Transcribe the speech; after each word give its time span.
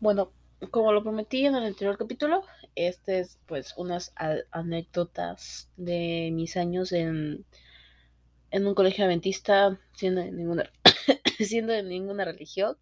Bueno, 0.00 0.32
como 0.70 0.92
lo 0.92 1.02
prometí 1.02 1.44
en 1.44 1.56
el 1.56 1.64
anterior 1.64 1.98
capítulo, 1.98 2.44
este 2.76 3.18
es 3.18 3.40
pues 3.46 3.74
unas 3.76 4.12
anécdotas 4.52 5.70
de 5.76 6.30
mis 6.32 6.56
años 6.56 6.92
en, 6.92 7.44
en 8.52 8.66
un 8.68 8.74
colegio 8.76 9.04
adventista, 9.04 9.80
siendo 9.94 10.20
de 10.20 10.30
ninguna, 10.30 10.70
siendo 11.40 11.72
de 11.72 11.82
ninguna 11.82 12.24
religión. 12.24 12.76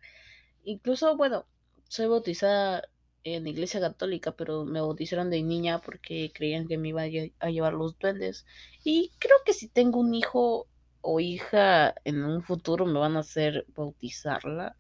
Incluso, 0.65 1.17
bueno, 1.17 1.47
soy 1.89 2.07
bautizada 2.07 2.83
en 3.25 3.47
iglesia 3.47 3.81
católica, 3.81 4.33
pero 4.37 4.67
me 4.67 4.83
bautizaron 4.83 5.31
de 5.31 5.43
niña 5.43 5.81
porque 5.81 6.31
creían 6.35 6.69
que 6.69 6.77
me 6.77 6.89
iba 6.89 7.03
a 7.03 7.51
llevar 7.51 7.73
los 7.73 7.99
duendes. 7.99 8.45
Y 8.85 9.13
creo 9.19 9.37
que 9.47 9.55
si 9.55 9.69
tengo 9.69 10.01
un 10.01 10.15
hijo 10.15 10.69
o 11.01 11.21
hija 11.21 11.95
en 12.05 12.25
un 12.25 12.43
futuro 12.43 12.85
me 12.85 12.99
van 12.99 13.17
a 13.17 13.21
hacer 13.21 13.65
bautizarla 13.75 14.77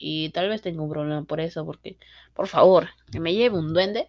y 0.00 0.30
tal 0.30 0.48
vez 0.48 0.62
tenga 0.62 0.82
un 0.82 0.88
problema 0.90 1.22
por 1.24 1.40
eso, 1.40 1.64
porque, 1.66 1.98
por 2.34 2.48
favor, 2.48 2.88
que 3.12 3.20
me 3.20 3.34
lleve 3.34 3.58
un 3.58 3.74
duende. 3.74 4.08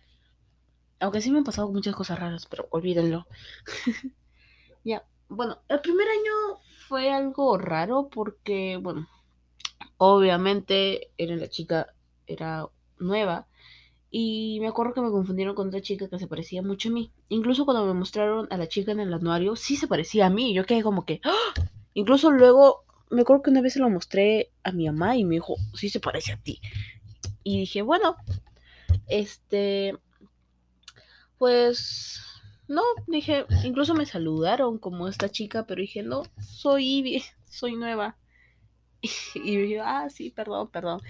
Aunque 1.02 1.20
sí 1.22 1.32
me 1.32 1.40
han 1.40 1.44
pasado 1.44 1.70
muchas 1.70 1.96
cosas 1.96 2.18
raras, 2.18 2.48
pero 2.50 2.68
olvídenlo. 2.72 3.28
ya, 4.86 5.04
bueno, 5.28 5.60
el 5.68 5.82
primer 5.82 6.08
año 6.08 6.60
fue 6.88 7.12
algo 7.12 7.58
raro 7.58 8.08
porque, 8.10 8.78
bueno, 8.82 9.10
obviamente 9.98 11.12
era 11.18 11.36
la 11.36 11.50
chica, 11.50 11.94
era 12.26 12.68
nueva. 12.98 13.48
Y 14.10 14.60
me 14.62 14.68
acuerdo 14.68 14.94
que 14.94 15.02
me 15.02 15.12
confundieron 15.12 15.56
con 15.56 15.68
otra 15.68 15.82
chica 15.82 16.08
que 16.08 16.20
se 16.20 16.28
parecía 16.28 16.62
mucho 16.62 16.88
a 16.88 16.94
mí. 16.94 17.12
Incluso 17.28 17.66
cuando 17.66 17.86
me 17.86 17.94
mostraron 17.94 18.48
a 18.50 18.58
la 18.58 18.70
chica 18.70 18.94
en 18.94 19.02
el 19.02 19.14
anuario, 19.14 19.58
sí 19.58 19.76
se 19.76 19.88
parecía 19.88 20.28
a 20.28 20.30
mí. 20.30 20.54
Yo 20.54 20.66
quedé 20.66 20.84
como 20.84 21.06
que... 21.06 21.20
¡Ah! 21.26 21.54
Incluso 21.94 22.32
luego 22.32 22.86
me 23.12 23.22
acuerdo 23.22 23.44
que 23.44 23.50
una 23.52 23.62
vez 23.62 23.74
se 23.74 23.80
lo 23.80 23.90
mostré 23.90 24.52
a 24.64 24.72
mi 24.72 24.88
mamá 24.88 25.18
y 25.18 25.26
me 25.26 25.36
dijo, 25.36 25.56
sí 25.74 25.90
se 25.90 26.00
parece 26.00 26.32
a 26.32 26.38
ti. 26.38 26.62
Y 27.44 27.60
dije, 27.60 27.82
bueno, 27.82 28.16
este, 29.08 29.98
pues, 31.38 32.22
no, 32.68 32.82
dije, 33.08 33.46
incluso 33.64 33.94
me 33.96 34.06
saludaron 34.06 34.78
como 34.80 35.08
esta 35.08 35.30
chica, 35.30 35.66
pero 35.66 35.82
dije, 35.82 36.04
no, 36.04 36.24
soy 36.40 37.24
soy 37.50 37.76
nueva. 37.76 38.18
Y, 39.36 39.58
dije, 39.58 39.80
ah, 39.82 40.10
sí, 40.10 40.30
perdón, 40.30 40.70
perdón. 40.70 41.02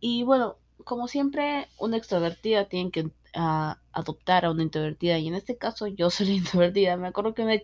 Y 0.00 0.22
bueno, 0.24 0.58
como 0.84 1.08
siempre, 1.08 1.68
una 1.78 1.96
extrovertida 1.96 2.68
tiene 2.68 2.90
que 2.90 3.10
ah, 3.34 3.80
adoptar 3.92 4.44
a 4.44 4.50
una 4.50 4.62
introvertida. 4.62 5.18
Y 5.18 5.28
en 5.28 5.34
este 5.34 5.56
caso, 5.56 5.86
yo 5.86 6.10
soy 6.10 6.26
la 6.26 6.32
introvertida. 6.34 6.96
Me 6.96 7.08
acuerdo 7.08 7.34
que 7.34 7.42
una, 7.42 7.54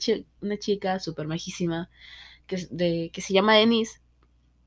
una 0.41 0.59
chica 0.59 0.99
súper 0.99 1.29
majísima 1.29 1.91
que, 2.47 2.59
se 2.59 3.33
llama 3.33 3.57
Denise, 3.57 4.01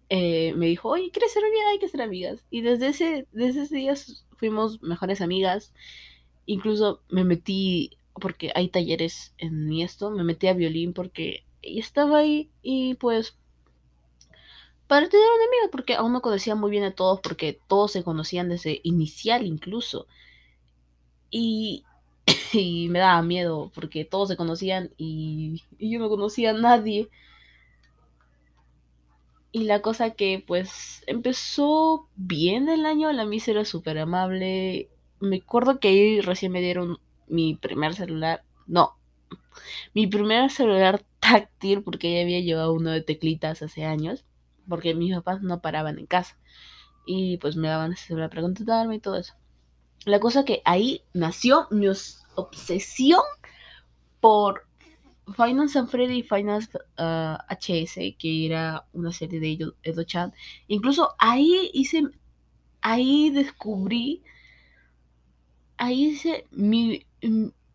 eh, 0.09 0.53
me 0.55 0.67
dijo, 0.67 0.89
oye, 0.89 1.11
¿quieres 1.11 1.33
ser 1.33 1.43
amiga? 1.43 1.69
Hay 1.71 1.79
que 1.79 1.89
ser 1.89 2.01
amigas. 2.01 2.43
Y 2.49 2.61
desde 2.61 2.87
ese, 2.87 3.27
desde 3.31 3.63
ese 3.63 3.75
día 3.75 3.93
fuimos 4.37 4.81
mejores 4.81 5.21
amigas. 5.21 5.73
Incluso 6.45 7.01
me 7.09 7.23
metí, 7.23 7.97
porque 8.13 8.51
hay 8.55 8.69
talleres 8.69 9.33
en 9.37 9.71
esto, 9.73 10.11
me 10.11 10.23
metí 10.23 10.47
a 10.47 10.53
violín 10.53 10.93
porque 10.93 11.43
estaba 11.61 12.19
ahí 12.19 12.49
y 12.61 12.95
pues 12.95 13.35
para 14.87 15.09
tener 15.09 15.25
una 15.35 15.45
amiga, 15.45 15.71
porque 15.71 15.95
aún 15.95 16.13
no 16.13 16.21
conocía 16.21 16.55
muy 16.55 16.71
bien 16.71 16.83
a 16.85 16.91
todos, 16.95 17.19
porque 17.21 17.59
todos 17.67 17.91
se 17.91 18.03
conocían 18.03 18.49
desde 18.49 18.79
inicial 18.83 19.45
incluso. 19.45 20.07
Y, 21.29 21.83
me 22.89 22.99
daba 22.99 23.21
miedo, 23.21 23.71
porque 23.75 24.05
todos 24.05 24.29
se 24.29 24.37
conocían 24.37 24.91
y 24.97 25.61
yo 25.79 25.99
no 25.99 26.09
conocía 26.09 26.51
a 26.51 26.53
nadie. 26.53 27.09
Y 29.51 29.63
la 29.63 29.81
cosa 29.81 30.11
que 30.11 30.43
pues 30.45 31.03
empezó 31.07 32.07
bien 32.15 32.69
el 32.69 32.85
año, 32.85 33.11
la 33.11 33.25
misa 33.25 33.51
era 33.51 33.65
súper 33.65 33.97
amable. 33.97 34.89
Me 35.19 35.37
acuerdo 35.37 35.79
que 35.79 35.87
ahí 35.87 36.21
recién 36.21 36.51
me 36.51 36.61
dieron 36.61 36.99
mi 37.27 37.55
primer 37.55 37.95
celular. 37.95 38.43
No, 38.67 38.97
mi 39.93 40.07
primer 40.07 40.51
celular 40.51 41.03
táctil 41.19 41.83
porque 41.83 42.13
ya 42.13 42.21
había 42.21 42.41
llevado 42.41 42.73
uno 42.73 42.91
de 42.91 43.01
teclitas 43.01 43.61
hace 43.61 43.85
años. 43.85 44.25
Porque 44.67 44.93
mis 44.93 45.15
papás 45.15 45.41
no 45.41 45.61
paraban 45.61 45.97
en 45.97 46.07
casa. 46.07 46.37
Y 47.05 47.37
pues 47.37 47.55
me 47.55 47.69
daban 47.69 47.93
ese 47.93 48.07
celular 48.07 48.29
para 48.29 48.41
contestarme 48.41 48.95
y 48.95 48.99
todo 48.99 49.15
eso. 49.15 49.33
La 50.05 50.19
cosa 50.19 50.45
que 50.45 50.61
ahí 50.65 51.03
nació 51.13 51.67
mi 51.71 51.87
obsesión 52.35 53.21
por 54.19 54.66
Finance 55.35 55.77
and 55.77 55.89
Freddy 55.89 56.19
y 56.19 56.23
HS, 56.23 57.97
uh, 57.97 58.17
que 58.17 58.45
era 58.45 58.87
una 58.93 59.11
serie 59.11 59.39
de 59.39 59.73
Edo-chan. 59.83 60.33
Incluso 60.67 61.15
ahí 61.19 61.69
hice, 61.73 62.03
ahí 62.81 63.29
descubrí, 63.31 64.23
ahí 65.77 66.07
hice 66.07 66.45
mi, 66.51 67.05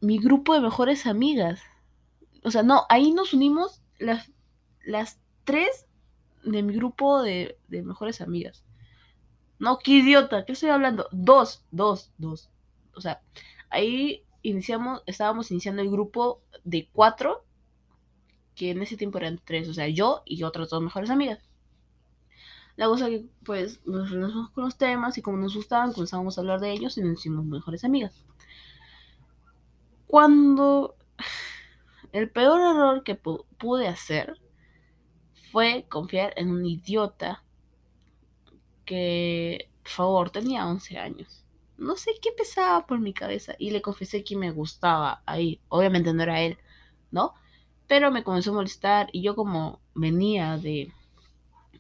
mi 0.00 0.18
grupo 0.18 0.54
de 0.54 0.60
mejores 0.60 1.06
amigas. 1.06 1.60
O 2.42 2.50
sea, 2.50 2.62
no, 2.62 2.86
ahí 2.88 3.12
nos 3.12 3.34
unimos 3.34 3.82
las, 3.98 4.32
las 4.84 5.20
tres 5.44 5.86
de 6.42 6.62
mi 6.62 6.74
grupo 6.74 7.22
de, 7.22 7.58
de 7.68 7.82
mejores 7.82 8.20
amigas. 8.20 8.64
No, 9.58 9.78
qué 9.78 9.92
idiota, 9.92 10.44
¿qué 10.44 10.52
estoy 10.52 10.70
hablando? 10.70 11.06
Dos, 11.12 11.64
dos, 11.70 12.12
dos. 12.18 12.50
O 12.94 13.00
sea, 13.00 13.22
ahí 13.70 14.24
iniciamos, 14.42 15.02
estábamos 15.06 15.50
iniciando 15.50 15.82
el 15.82 15.90
grupo 15.90 16.42
de 16.64 16.88
cuatro, 16.92 17.44
que 18.54 18.70
en 18.70 18.82
ese 18.82 18.96
tiempo 18.96 19.18
eran 19.18 19.40
tres, 19.44 19.68
o 19.68 19.74
sea, 19.74 19.88
yo 19.88 20.22
y 20.24 20.42
otras 20.42 20.70
dos 20.70 20.82
mejores 20.82 21.10
amigas. 21.10 21.40
La 22.76 22.86
cosa 22.86 23.08
que, 23.08 23.26
pues, 23.44 23.84
nos 23.86 24.10
relacionamos 24.10 24.50
con 24.50 24.64
los 24.64 24.76
temas 24.76 25.16
y 25.18 25.22
como 25.22 25.36
nos 25.36 25.54
gustaban, 25.54 25.92
comenzamos 25.92 26.36
a 26.36 26.40
hablar 26.40 26.60
de 26.60 26.72
ellos 26.72 26.96
y 26.96 27.02
nos 27.02 27.20
hicimos 27.20 27.44
mejores 27.44 27.84
amigas. 27.84 28.24
Cuando 30.06 30.96
el 32.12 32.30
peor 32.30 32.60
error 32.60 33.02
que 33.02 33.14
pude 33.14 33.88
hacer 33.88 34.38
fue 35.50 35.86
confiar 35.88 36.32
en 36.36 36.50
un 36.50 36.64
idiota 36.64 37.44
que, 38.84 39.70
por 39.82 39.90
favor, 39.92 40.30
tenía 40.30 40.66
11 40.66 40.98
años 40.98 41.41
no 41.82 41.96
sé 41.96 42.12
qué 42.22 42.32
pesaba 42.32 42.86
por 42.86 43.00
mi 43.00 43.12
cabeza 43.12 43.54
y 43.58 43.70
le 43.70 43.82
confesé 43.82 44.24
que 44.24 44.36
me 44.36 44.50
gustaba 44.50 45.22
ahí. 45.26 45.60
Obviamente 45.68 46.12
no 46.12 46.22
era 46.22 46.40
él, 46.40 46.58
¿no? 47.10 47.34
Pero 47.86 48.10
me 48.10 48.24
comenzó 48.24 48.50
a 48.50 48.54
molestar 48.54 49.08
y 49.12 49.22
yo 49.22 49.36
como 49.36 49.80
venía 49.94 50.56
de, 50.56 50.92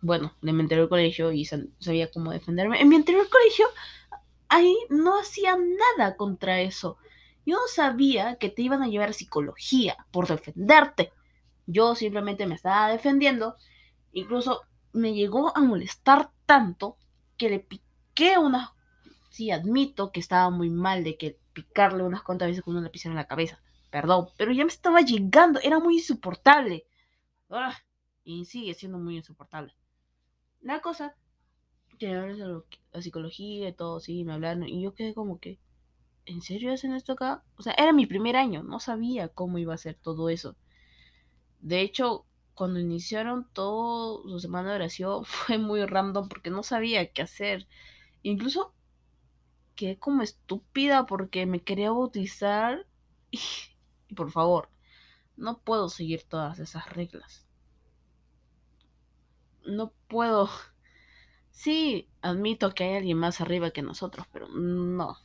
bueno, 0.02 0.34
de 0.42 0.52
mi 0.52 0.60
anterior 0.60 0.88
colegio 0.88 1.32
y 1.32 1.44
sabía 1.44 2.10
cómo 2.10 2.32
defenderme. 2.32 2.80
En 2.80 2.88
mi 2.88 2.96
anterior 2.96 3.28
colegio, 3.28 3.66
ahí 4.48 4.76
no 4.90 5.18
hacía 5.18 5.56
nada 5.56 6.16
contra 6.16 6.60
eso. 6.60 6.98
Yo 7.46 7.56
no 7.56 7.66
sabía 7.66 8.36
que 8.36 8.50
te 8.50 8.62
iban 8.62 8.82
a 8.82 8.88
llevar 8.88 9.10
a 9.10 9.14
psicología 9.14 9.96
por 10.10 10.28
defenderte. 10.28 11.12
Yo 11.66 11.94
simplemente 11.94 12.46
me 12.46 12.54
estaba 12.54 12.90
defendiendo. 12.90 13.56
Incluso 14.12 14.62
me 14.92 15.14
llegó 15.14 15.56
a 15.56 15.60
molestar 15.60 16.30
tanto 16.44 16.98
que 17.36 17.48
le 17.48 17.60
piqué 17.60 18.38
unas 18.38 18.70
sí 19.32 19.50
admito 19.50 20.12
que 20.12 20.20
estaba 20.20 20.50
muy 20.50 20.70
mal 20.70 21.02
de 21.04 21.16
que 21.16 21.38
picarle 21.52 22.04
unas 22.04 22.22
cuantas 22.22 22.48
veces 22.48 22.62
con 22.62 22.74
una 22.74 22.84
lapicera 22.84 23.12
en 23.12 23.16
la 23.16 23.26
cabeza. 23.26 23.60
Perdón, 23.90 24.28
pero 24.36 24.52
ya 24.52 24.64
me 24.64 24.70
estaba 24.70 25.00
llegando, 25.00 25.58
era 25.62 25.78
muy 25.78 25.96
insoportable. 25.96 26.86
Ah, 27.50 27.76
y 28.24 28.44
sigue 28.44 28.74
siendo 28.74 28.98
muy 28.98 29.16
insoportable. 29.16 29.74
La 30.60 30.80
cosa, 30.80 31.16
que 31.98 32.14
ahora 32.14 32.34
la 32.92 33.02
psicología 33.02 33.68
y 33.68 33.72
todo, 33.72 34.00
sí, 34.00 34.24
me 34.24 34.34
hablaron, 34.34 34.68
y 34.68 34.82
yo 34.82 34.94
quedé 34.94 35.14
como 35.14 35.40
que, 35.40 35.58
¿en 36.26 36.42
serio 36.42 36.72
hacen 36.72 36.94
esto 36.94 37.12
acá? 37.14 37.42
O 37.56 37.62
sea, 37.62 37.74
era 37.74 37.92
mi 37.92 38.06
primer 38.06 38.36
año, 38.36 38.62
no 38.62 38.80
sabía 38.80 39.28
cómo 39.28 39.58
iba 39.58 39.74
a 39.74 39.78
ser 39.78 39.94
todo 39.94 40.28
eso. 40.28 40.56
De 41.60 41.80
hecho, 41.80 42.26
cuando 42.54 42.80
iniciaron 42.80 43.48
todo 43.52 44.22
su 44.28 44.40
semana 44.40 44.70
de 44.70 44.76
oración 44.76 45.24
fue 45.24 45.58
muy 45.58 45.84
random 45.86 46.28
porque 46.28 46.50
no 46.50 46.62
sabía 46.62 47.12
qué 47.12 47.22
hacer. 47.22 47.66
Incluso 48.22 48.74
quedé 49.76 49.98
como 49.98 50.22
estúpida 50.22 51.06
porque 51.06 51.46
me 51.46 51.62
quería 51.62 51.90
bautizar 51.90 52.86
y, 53.30 53.40
por 54.14 54.30
favor, 54.30 54.68
no 55.36 55.58
puedo 55.60 55.88
seguir 55.88 56.24
todas 56.24 56.58
esas 56.60 56.88
reglas. 56.90 57.46
No 59.66 59.92
puedo. 60.08 60.48
Sí, 61.52 62.08
admito 62.22 62.74
que 62.74 62.84
hay 62.84 62.96
alguien 62.96 63.18
más 63.18 63.40
arriba 63.42 63.72
que 63.72 63.82
nosotros, 63.82 64.26
pero 64.32 64.48
no. 64.48 65.18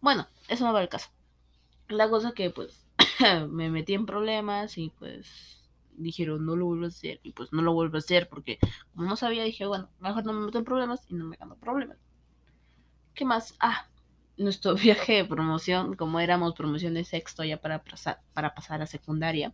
Bueno, 0.00 0.28
eso 0.48 0.64
no 0.64 0.72
va 0.72 0.80
al 0.80 0.88
caso. 0.88 1.08
La 1.88 2.10
cosa 2.10 2.32
que 2.32 2.50
pues 2.50 2.86
me 3.50 3.70
metí 3.70 3.94
en 3.94 4.06
problemas 4.06 4.78
y 4.78 4.90
pues 4.90 5.61
dijeron 5.96 6.44
no 6.44 6.56
lo 6.56 6.66
vuelvo 6.66 6.84
a 6.84 6.88
hacer 6.88 7.20
y 7.22 7.32
pues 7.32 7.52
no 7.52 7.62
lo 7.62 7.72
vuelvo 7.72 7.96
a 7.96 7.98
hacer 7.98 8.28
porque 8.28 8.58
como 8.94 9.08
no 9.08 9.16
sabía 9.16 9.44
dije 9.44 9.66
bueno 9.66 9.88
mejor 10.00 10.24
no 10.24 10.32
me 10.32 10.46
meto 10.46 10.58
en 10.58 10.64
problemas 10.64 11.04
y 11.08 11.14
no 11.14 11.24
me 11.26 11.36
gano 11.36 11.56
problemas 11.56 11.98
qué 13.14 13.24
más 13.24 13.54
ah 13.60 13.88
nuestro 14.36 14.74
viaje 14.76 15.14
de 15.14 15.24
promoción 15.24 15.94
como 15.94 16.20
éramos 16.20 16.54
promoción 16.54 16.94
de 16.94 17.04
sexto 17.04 17.44
ya 17.44 17.60
para 17.60 17.82
pasar 17.82 18.20
para 18.32 18.54
pasar 18.54 18.82
a 18.82 18.86
secundaria 18.86 19.52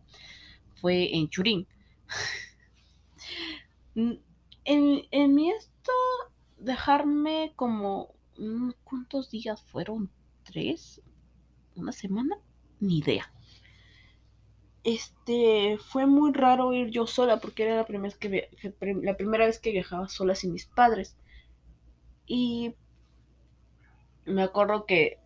fue 0.75 1.15
en 1.15 1.29
Churín 1.29 1.67
en, 3.95 4.21
en 4.65 5.35
mi 5.35 5.51
esto 5.51 5.91
dejarme 6.59 7.53
como... 7.55 8.13
¿Cuántos 8.85 9.29
días 9.31 9.61
fueron? 9.63 10.09
¿Tres? 10.43 11.01
¿Una 11.75 11.91
semana? 11.91 12.37
Ni 12.79 12.99
idea. 12.99 13.33
Este, 14.83 15.77
fue 15.77 16.05
muy 16.05 16.31
raro 16.31 16.73
ir 16.73 16.89
yo 16.89 17.05
sola 17.05 17.39
porque 17.39 17.63
era 17.63 17.75
la 17.75 17.85
primera 17.85 18.09
vez 18.09 18.17
que, 18.17 18.49
la 19.01 19.17
primera 19.17 19.45
vez 19.45 19.59
que 19.59 19.71
viajaba 19.71 20.07
sola 20.07 20.35
sin 20.35 20.53
mis 20.53 20.65
padres. 20.65 21.17
Y 22.25 22.75
me 24.25 24.43
acuerdo 24.43 24.85
que 24.85 25.19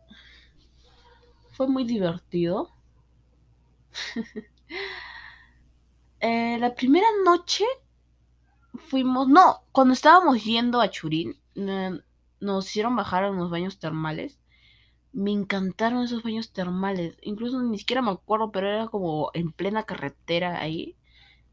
fue 1.52 1.68
muy 1.68 1.84
divertido. 1.84 2.72
Eh, 6.26 6.58
la 6.58 6.74
primera 6.74 7.06
noche 7.26 7.66
fuimos, 8.76 9.28
no, 9.28 9.66
cuando 9.74 9.94
estábamos 9.94 10.42
yendo 10.42 10.80
a 10.80 10.90
Churín, 10.90 11.38
nos 11.54 12.66
hicieron 12.66 12.96
bajar 12.96 13.26
a 13.26 13.32
unos 13.32 13.52
baños 13.52 13.78
termales. 13.78 14.40
Me 15.14 15.32
encantaron 15.32 16.04
esos 16.04 16.24
baños 16.24 16.52
termales. 16.52 17.16
Incluso 17.22 17.62
ni 17.62 17.78
siquiera 17.78 18.02
me 18.02 18.12
acuerdo, 18.12 18.52
pero 18.52 18.68
era 18.68 18.88
como 18.88 19.30
en 19.34 19.52
plena 19.52 19.84
carretera 19.84 20.60
ahí. 20.60 20.98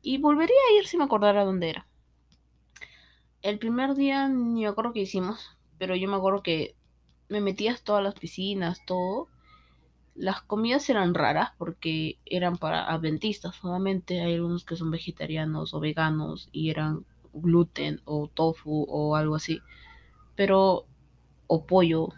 Y 0.02 0.18
volvería 0.18 0.56
a 0.68 0.78
ir 0.78 0.86
si 0.86 0.96
me 0.96 1.04
acordara 1.04 1.44
dónde 1.44 1.70
era. 1.70 1.86
El 3.42 3.58
primer 3.58 3.94
día 3.94 4.28
ni 4.28 4.62
me 4.62 4.66
acuerdo 4.66 4.92
qué 4.92 5.00
hicimos, 5.00 5.56
pero 5.78 5.94
yo 5.94 6.08
me 6.08 6.16
acuerdo 6.16 6.42
que 6.42 6.74
me 7.28 7.40
metías 7.40 7.82
todas 7.82 8.02
las 8.02 8.14
piscinas, 8.14 8.84
todo. 8.86 9.28
Las 10.14 10.42
comidas 10.42 10.88
eran 10.90 11.14
raras 11.14 11.52
porque 11.56 12.18
eran 12.26 12.56
para 12.56 12.90
adventistas 12.90 13.56
solamente. 13.56 14.20
Hay 14.20 14.34
algunos 14.34 14.64
que 14.64 14.76
son 14.76 14.90
vegetarianos 14.90 15.72
o 15.74 15.80
veganos 15.80 16.48
y 16.52 16.70
eran 16.70 17.04
gluten 17.32 18.00
o 18.04 18.28
tofu 18.28 18.84
o 18.88 19.16
algo 19.16 19.36
así. 19.36 19.60
Pero, 20.34 20.86
o 21.46 21.66
pollo. 21.66 22.08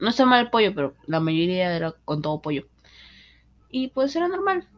No 0.00 0.08
está 0.10 0.24
mal 0.26 0.44
el 0.44 0.50
pollo, 0.50 0.74
pero 0.74 0.94
la 1.06 1.20
mayoría 1.20 1.74
era 1.74 1.92
con 2.04 2.22
todo 2.22 2.40
pollo. 2.40 2.66
Y 3.70 3.88
pues 3.88 4.14
era 4.16 4.28
normal. 4.28 4.68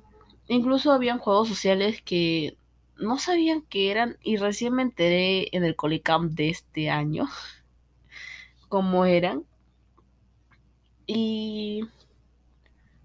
Incluso 0.49 0.93
habían 0.93 1.19
juegos 1.19 1.49
sociales 1.49 2.03
que 2.03 2.57
no 2.97 3.19
sabían 3.19 3.63
que 3.63 3.91
eran 3.91 4.17
y 4.23 4.37
recién 4.37 4.75
me 4.75 4.83
enteré 4.83 5.49
en 5.57 5.65
el 5.65 5.77
Colicamp 5.77 6.33
de 6.33 6.51
este 6.51 6.91
año 6.91 7.29
cómo 8.69 9.05
eran. 9.05 9.45
Y 11.07 11.83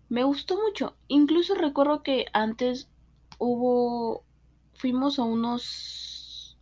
me 0.09 0.23
gustó 0.23 0.61
mucho. 0.61 0.95
Incluso 1.07 1.55
recuerdo 1.55 2.03
que 2.03 2.25
antes 2.33 2.89
hubo, 3.39 4.23
fuimos 4.73 5.19
a 5.19 5.23
unos, 5.23 6.57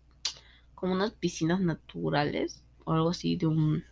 como 0.76 0.94
unas 0.94 1.12
piscinas 1.12 1.60
naturales 1.60 2.64
o 2.86 2.94
algo 2.94 3.10
así 3.10 3.36
de 3.36 3.48
un, 3.48 3.84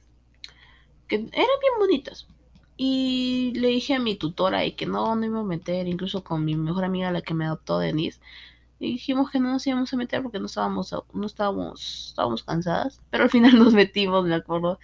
que 1.12 1.18
eran 1.18 1.30
bien 1.34 1.74
bonitas. 1.78 2.25
Y 2.78 3.52
le 3.56 3.68
dije 3.68 3.96
a 3.96 4.00
mi 4.00 4.16
tutora 4.16 4.66
y 4.66 4.72
que 4.72 4.86
no, 4.86 5.13
no 5.16 5.25
iba 5.25 5.42
a 5.42 5.44
meter, 5.44 5.88
incluso 5.88 6.24
con 6.24 6.46
mi 6.46 6.56
mejor 6.56 6.86
amiga, 6.86 7.12
la 7.12 7.22
que 7.22 7.34
me 7.34 7.46
adoptó, 7.46 7.80
Denise. 7.80 8.22
Y 8.80 8.94
dijimos 8.94 9.30
que 9.30 9.40
no 9.40 9.52
nos 9.52 9.68
íbamos 9.68 9.94
a 9.94 9.98
meter 9.98 10.24
porque 10.24 10.40
no 10.40 10.46
estábamos, 10.46 10.96
no 11.13 11.25
estábamos, 11.25 12.08
estábamos 12.10 12.44
cansadas. 12.44 13.02
Pero 13.10 13.25
al 13.25 13.30
final 13.30 13.60
nos 13.60 13.74
metimos, 13.74 14.25
me 14.25 14.36
acuerdo. 14.36 14.80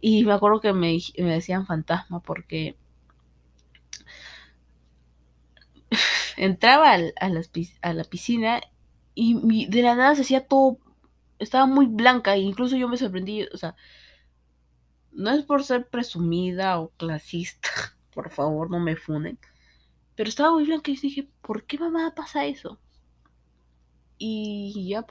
Y 0.00 0.24
me 0.24 0.32
acuerdo 0.32 0.60
que 0.60 0.72
me, 0.72 0.98
me 1.18 1.32
decían 1.32 1.64
fantasma 1.64 2.20
porque 2.20 2.76
entraba 6.36 6.92
a, 6.94 6.98
a 7.82 7.92
la 7.94 8.04
piscina 8.04 8.60
y 9.14 9.66
de 9.66 9.82
la 9.82 9.94
nada 9.96 10.14
se 10.14 10.22
hacía 10.22 10.46
todo, 10.46 10.78
estaba 11.40 11.66
muy 11.66 11.86
blanca 11.86 12.36
incluso 12.36 12.76
yo 12.76 12.88
me 12.88 12.96
sorprendí, 12.96 13.44
o 13.52 13.56
sea, 13.56 13.74
no 15.12 15.30
es 15.30 15.44
por 15.44 15.64
ser 15.64 15.88
presumida 15.88 16.80
o 16.80 16.90
clasista, 16.90 17.70
por 18.14 18.30
favor 18.30 18.70
no 18.70 18.80
me 18.80 18.96
funen, 18.96 19.38
pero 20.14 20.28
estaba 20.28 20.52
muy 20.52 20.64
blanca 20.64 20.90
y 20.90 20.96
dije, 20.96 21.28
¿por 21.42 21.64
qué 21.64 21.78
mamá 21.78 22.14
pasa 22.14 22.44
eso? 22.46 22.78
Y 24.18 24.88
ya 24.88 25.06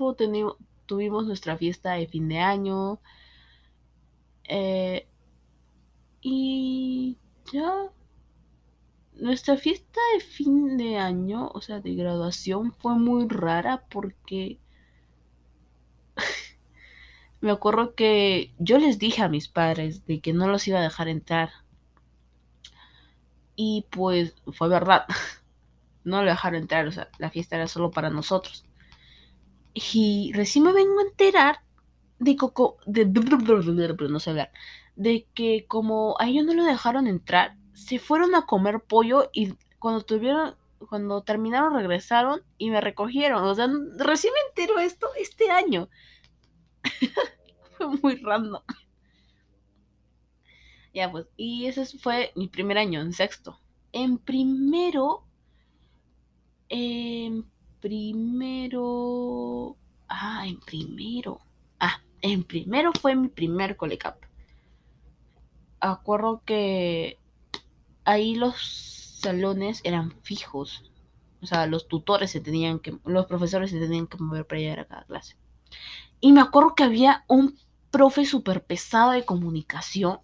tuvimos 0.86 1.26
nuestra 1.26 1.58
fiesta 1.58 1.94
de 1.94 2.08
fin 2.08 2.28
de 2.28 2.40
año. 2.40 3.00
Eh, 4.50 5.08
y 6.22 7.18
ya 7.54 7.90
nuestra 9.14 9.58
fiesta 9.58 10.00
de 10.14 10.20
fin 10.22 10.78
de 10.78 10.98
año, 10.98 11.50
o 11.54 11.62
sea, 11.62 11.80
de 11.80 11.96
graduación, 11.96 12.74
fue 12.74 12.96
muy 12.96 13.28
rara 13.28 13.86
porque 13.90 14.60
me 17.42 17.52
acuerdo 17.52 17.96
que 17.96 18.54
yo 18.58 18.80
les 18.80 19.00
dije 19.00 19.22
a 19.22 19.30
mis 19.30 19.48
padres 19.48 20.06
de 20.06 20.20
que 20.20 20.34
no 20.34 20.48
los 20.48 20.68
iba 20.68 20.80
a 20.80 20.84
dejar 20.84 21.08
entrar. 21.08 21.50
Y 23.56 23.86
pues 23.90 24.36
fue 24.54 24.70
verdad. 24.70 25.06
No 26.04 26.24
lo 26.24 26.30
dejaron 26.30 26.62
entrar, 26.62 26.88
o 26.88 26.92
sea, 26.94 27.10
la 27.18 27.30
fiesta 27.30 27.58
era 27.58 27.68
solo 27.68 27.92
para 27.92 28.10
nosotros. 28.10 28.64
Y 29.74 30.32
recién 30.34 30.64
me 30.64 30.72
vengo 30.72 31.00
a 31.00 31.04
enterar 31.04 31.60
de 32.18 32.38
Coco, 32.38 32.78
de, 32.86 33.06
no 33.06 34.20
sé 34.22 34.30
hablar, 34.30 34.52
de 34.96 35.28
que 35.34 35.66
como 35.68 36.16
a 36.20 36.28
ellos 36.28 36.46
no 36.46 36.54
lo 36.54 36.64
dejaron 36.64 37.08
entrar, 37.08 37.58
se 37.74 38.00
fueron 38.00 38.36
a 38.36 38.46
comer 38.46 38.80
pollo 38.80 39.30
y 39.34 39.54
cuando 39.80 40.02
tuvieron, 40.02 40.56
cuando 40.90 41.22
terminaron 41.22 41.76
regresaron 41.76 42.42
y 42.58 42.70
me 42.70 42.82
recogieron. 42.82 43.44
O 43.44 43.54
sea, 43.54 43.68
recién 43.98 44.34
me 44.34 44.50
entero 44.50 44.80
esto 44.80 45.08
este 45.20 45.52
año. 45.52 45.90
fue 47.78 47.88
muy 48.02 48.16
random. 48.18 48.62
ya 50.94 51.12
pues, 51.12 51.28
y 51.38 51.66
ese 51.66 51.86
fue 51.98 52.32
mi 52.36 52.48
primer 52.48 52.78
año, 52.78 53.02
en 53.02 53.14
sexto. 53.14 53.60
En 53.92 54.18
primero, 54.18 55.26
en 56.70 57.46
primero, 57.80 59.78
ah, 60.10 60.46
en 60.48 60.60
primero, 60.60 61.40
ah, 61.80 62.02
en 62.22 62.44
primero 62.44 62.92
fue 63.00 63.16
mi 63.16 63.30
primer 63.30 63.78
colecap. 63.78 64.24
Acuerdo 65.80 66.42
que 66.44 67.20
ahí 68.04 68.36
los 68.36 68.56
salones 69.22 69.82
eran 69.84 70.12
fijos. 70.24 70.92
O 71.42 71.46
sea, 71.46 71.68
los 71.68 71.88
tutores 71.88 72.32
se 72.32 72.42
tenían 72.42 72.80
que, 72.80 72.98
los 73.06 73.26
profesores 73.28 73.70
se 73.72 73.80
tenían 73.80 74.08
que 74.08 74.18
mover 74.18 74.48
para 74.48 74.60
llegar 74.60 74.80
a 74.80 74.88
cada 74.88 75.04
clase. 75.06 75.36
Y 76.20 76.34
me 76.34 76.42
acuerdo 76.42 76.76
que 76.76 76.84
había 76.84 77.24
un 77.28 77.58
profe 77.92 78.26
súper 78.26 78.66
pesado 78.66 79.12
de 79.12 79.26
comunicación 79.26 80.20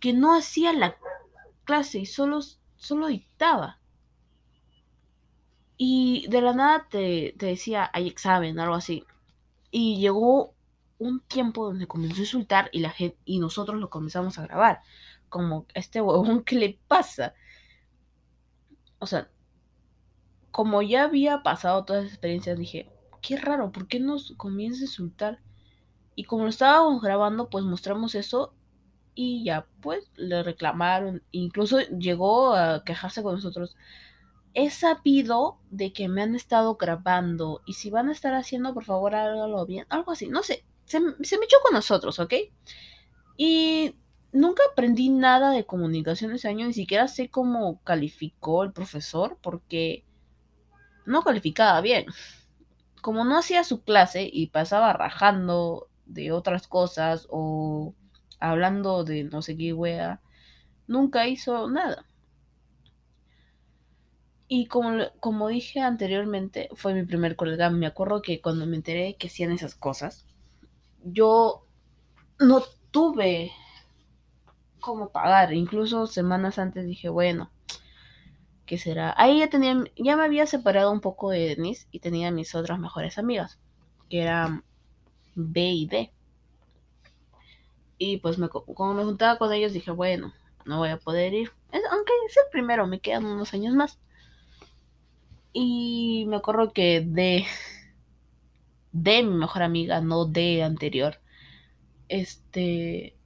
que 0.00 0.12
no 0.12 0.34
hacía 0.34 0.72
la 0.72 0.96
clase 1.64 2.00
y 2.00 2.06
solo, 2.06 2.40
solo 2.76 3.08
dictaba. 3.08 3.80
Y 5.76 6.26
de 6.28 6.40
la 6.40 6.52
nada 6.52 6.86
te, 6.90 7.34
te 7.38 7.46
decía, 7.46 7.90
hay 7.92 8.08
examen, 8.08 8.58
algo 8.58 8.74
así. 8.74 9.04
Y 9.70 9.98
llegó 10.00 10.54
un 10.98 11.20
tiempo 11.20 11.66
donde 11.66 11.86
comenzó 11.86 12.16
a 12.16 12.20
insultar 12.20 12.70
y 12.72 12.80
la 12.80 12.90
gente, 12.90 13.18
y 13.24 13.38
nosotros 13.38 13.78
lo 13.80 13.90
comenzamos 13.90 14.38
a 14.38 14.46
grabar 14.46 14.82
como 15.28 15.66
este 15.74 16.00
huevón, 16.00 16.42
¿qué 16.42 16.56
le 16.56 16.78
pasa? 16.88 17.34
O 18.98 19.06
sea, 19.06 19.30
como 20.50 20.82
ya 20.82 21.04
había 21.04 21.42
pasado 21.42 21.84
todas 21.84 22.04
las 22.04 22.12
experiencias, 22.12 22.58
dije, 22.58 22.90
qué 23.20 23.36
raro, 23.36 23.72
¿por 23.72 23.88
qué 23.88 24.00
nos 24.00 24.34
comienza 24.36 24.80
a 24.80 24.84
insultar? 24.86 25.40
Y 26.14 26.24
como 26.24 26.44
lo 26.44 26.50
estábamos 26.50 27.02
grabando, 27.02 27.48
pues 27.48 27.64
mostramos 27.64 28.14
eso 28.14 28.54
y 29.14 29.44
ya, 29.44 29.66
pues 29.80 30.10
le 30.16 30.42
reclamaron, 30.42 31.22
incluso 31.32 31.80
llegó 31.80 32.54
a 32.54 32.84
quejarse 32.84 33.22
con 33.22 33.34
nosotros. 33.34 33.76
He 34.54 34.70
sabido 34.70 35.58
de 35.70 35.92
que 35.92 36.08
me 36.08 36.22
han 36.22 36.34
estado 36.34 36.76
grabando 36.76 37.62
y 37.66 37.74
si 37.74 37.90
van 37.90 38.08
a 38.08 38.12
estar 38.12 38.34
haciendo, 38.34 38.74
por 38.74 38.84
favor, 38.84 39.14
hágalo 39.14 39.66
bien, 39.66 39.86
algo 39.88 40.12
así, 40.12 40.28
no 40.28 40.42
sé, 40.42 40.64
se, 40.84 41.00
se 41.22 41.38
me 41.38 41.44
echó 41.44 41.56
con 41.62 41.74
nosotros, 41.74 42.18
¿ok? 42.18 42.34
Y 43.36 43.94
nunca 44.32 44.62
aprendí 44.70 45.08
nada 45.10 45.50
de 45.50 45.66
comunicación 45.66 46.32
ese 46.32 46.48
año, 46.48 46.66
ni 46.66 46.72
siquiera 46.72 47.08
sé 47.08 47.28
cómo 47.28 47.80
calificó 47.84 48.62
el 48.64 48.72
profesor, 48.72 49.38
porque 49.40 50.04
no 51.06 51.22
calificaba 51.22 51.80
bien. 51.80 52.06
Como 53.00 53.24
no 53.24 53.38
hacía 53.38 53.64
su 53.64 53.82
clase 53.82 54.28
y 54.30 54.48
pasaba 54.48 54.92
rajando 54.92 55.88
de 56.06 56.32
otras 56.32 56.66
cosas 56.68 57.26
o 57.30 57.94
hablando 58.40 59.04
de 59.04 59.24
no 59.24 59.42
sé 59.42 59.56
qué 59.56 59.72
wea, 59.72 60.20
nunca 60.86 61.26
hizo 61.28 61.70
nada. 61.70 62.04
Y 64.48 64.66
como, 64.66 65.04
como 65.20 65.48
dije 65.48 65.80
anteriormente, 65.80 66.70
fue 66.74 66.94
mi 66.94 67.04
primer 67.04 67.36
colega. 67.36 67.68
Me 67.70 67.86
acuerdo 67.86 68.22
que 68.22 68.40
cuando 68.40 68.66
me 68.66 68.76
enteré 68.76 69.16
que 69.16 69.26
hacían 69.28 69.52
esas 69.52 69.74
cosas, 69.74 70.26
yo 71.04 71.66
no 72.40 72.62
tuve 72.90 73.52
cómo 74.80 75.10
pagar. 75.10 75.52
Incluso 75.52 76.06
semanas 76.06 76.58
antes 76.58 76.86
dije, 76.86 77.10
bueno, 77.10 77.50
¿qué 78.68 78.78
será? 78.78 79.14
Ahí 79.16 79.40
ya 79.40 79.48
tenía, 79.48 79.82
ya 79.96 80.16
me 80.16 80.24
había 80.24 80.46
separado 80.46 80.92
un 80.92 81.00
poco 81.00 81.30
de 81.30 81.56
Denise 81.56 81.88
y 81.90 82.00
tenía 82.00 82.30
mis 82.30 82.54
otras 82.54 82.78
mejores 82.78 83.18
amigas, 83.18 83.58
que 84.10 84.22
eran 84.22 84.62
B 85.34 85.60
y 85.62 85.86
D. 85.86 86.12
Y 87.96 88.18
pues 88.18 88.38
me, 88.38 88.48
como 88.48 88.94
me 88.94 89.04
juntaba 89.04 89.38
con 89.38 89.52
ellos 89.52 89.72
dije, 89.72 89.90
bueno, 89.90 90.34
no 90.66 90.78
voy 90.78 90.90
a 90.90 90.98
poder 90.98 91.32
ir. 91.34 91.50
aunque 91.72 92.12
es 92.28 92.36
el 92.36 92.50
primero, 92.52 92.86
me 92.86 93.00
quedan 93.00 93.24
unos 93.24 93.54
años 93.54 93.74
más. 93.74 93.98
Y 95.52 96.26
me 96.28 96.36
acuerdo 96.36 96.72
que 96.72 97.00
de, 97.00 97.46
de 98.92 99.22
mi 99.22 99.34
mejor 99.34 99.62
amiga, 99.62 100.00
no 100.02 100.26
de 100.26 100.62
anterior, 100.62 101.20
este 102.08 103.16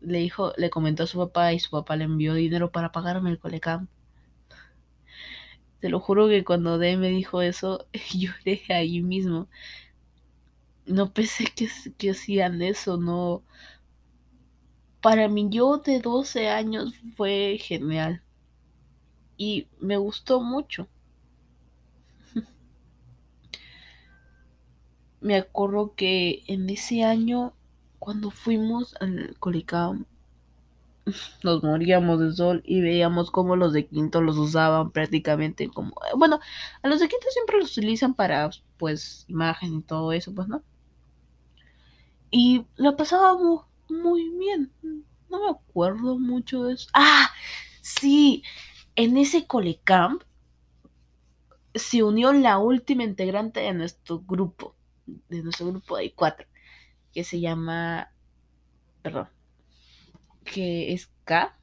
le 0.00 0.18
dijo, 0.18 0.52
le 0.56 0.70
comentó 0.70 1.02
a 1.02 1.06
su 1.06 1.18
papá 1.18 1.52
y 1.52 1.58
su 1.58 1.70
papá 1.70 1.96
le 1.96 2.04
envió 2.04 2.34
dinero 2.34 2.70
para 2.70 2.92
pagarme 2.92 3.30
el 3.30 3.40
colecam. 3.40 3.88
Te 5.86 5.90
lo 5.90 6.00
juro 6.00 6.26
que 6.26 6.42
cuando 6.42 6.78
D 6.78 6.96
me 6.96 7.10
dijo 7.10 7.42
eso, 7.42 7.86
lloré 8.12 8.60
ahí 8.70 9.02
mismo. 9.02 9.46
No 10.84 11.12
pensé 11.12 11.44
que, 11.54 11.68
que 11.96 12.10
hacían 12.10 12.60
eso, 12.60 12.96
no. 12.96 13.44
Para 15.00 15.28
mí 15.28 15.46
yo 15.48 15.78
de 15.78 16.00
12 16.00 16.48
años 16.48 16.92
fue 17.16 17.58
genial. 17.62 18.20
Y 19.36 19.68
me 19.78 19.96
gustó 19.96 20.40
mucho. 20.40 20.88
me 25.20 25.36
acuerdo 25.36 25.94
que 25.94 26.42
en 26.48 26.68
ese 26.68 27.04
año, 27.04 27.52
cuando 28.00 28.32
fuimos 28.32 28.96
al 28.98 29.36
Colicam, 29.38 30.04
nos 31.42 31.62
moríamos 31.62 32.20
de 32.20 32.32
sol 32.32 32.62
y 32.64 32.80
veíamos 32.80 33.30
cómo 33.30 33.56
los 33.56 33.72
de 33.72 33.86
quinto 33.86 34.20
los 34.20 34.36
usaban 34.36 34.90
prácticamente 34.90 35.68
como 35.68 35.94
bueno 36.16 36.40
a 36.82 36.88
los 36.88 37.00
de 37.00 37.08
quinto 37.08 37.26
siempre 37.30 37.58
los 37.58 37.76
utilizan 37.76 38.14
para 38.14 38.50
pues 38.76 39.24
imagen 39.28 39.74
y 39.74 39.82
todo 39.82 40.12
eso 40.12 40.34
pues 40.34 40.48
no 40.48 40.62
y 42.30 42.66
lo 42.76 42.96
pasábamos 42.96 43.64
muy 43.88 44.28
bien. 44.36 44.72
No 45.30 45.44
me 45.44 45.50
acuerdo 45.50 46.18
mucho 46.18 46.64
de 46.64 46.74
eso. 46.74 46.88
Ah 46.92 47.30
sí 47.80 48.42
en 48.96 49.16
ese 49.16 49.46
colecamp 49.46 50.22
se 51.74 52.02
unió 52.02 52.32
la 52.32 52.58
última 52.58 53.04
integrante 53.04 53.60
de 53.60 53.72
nuestro 53.74 54.20
grupo 54.20 54.74
de 55.28 55.42
nuestro 55.42 55.68
grupo 55.68 55.96
de 55.96 56.12
cuatro 56.12 56.48
que 57.12 57.22
se 57.22 57.38
llama 57.38 58.10
perdón 59.02 59.28
que 60.46 60.92
es 60.92 61.10
K. 61.24 61.58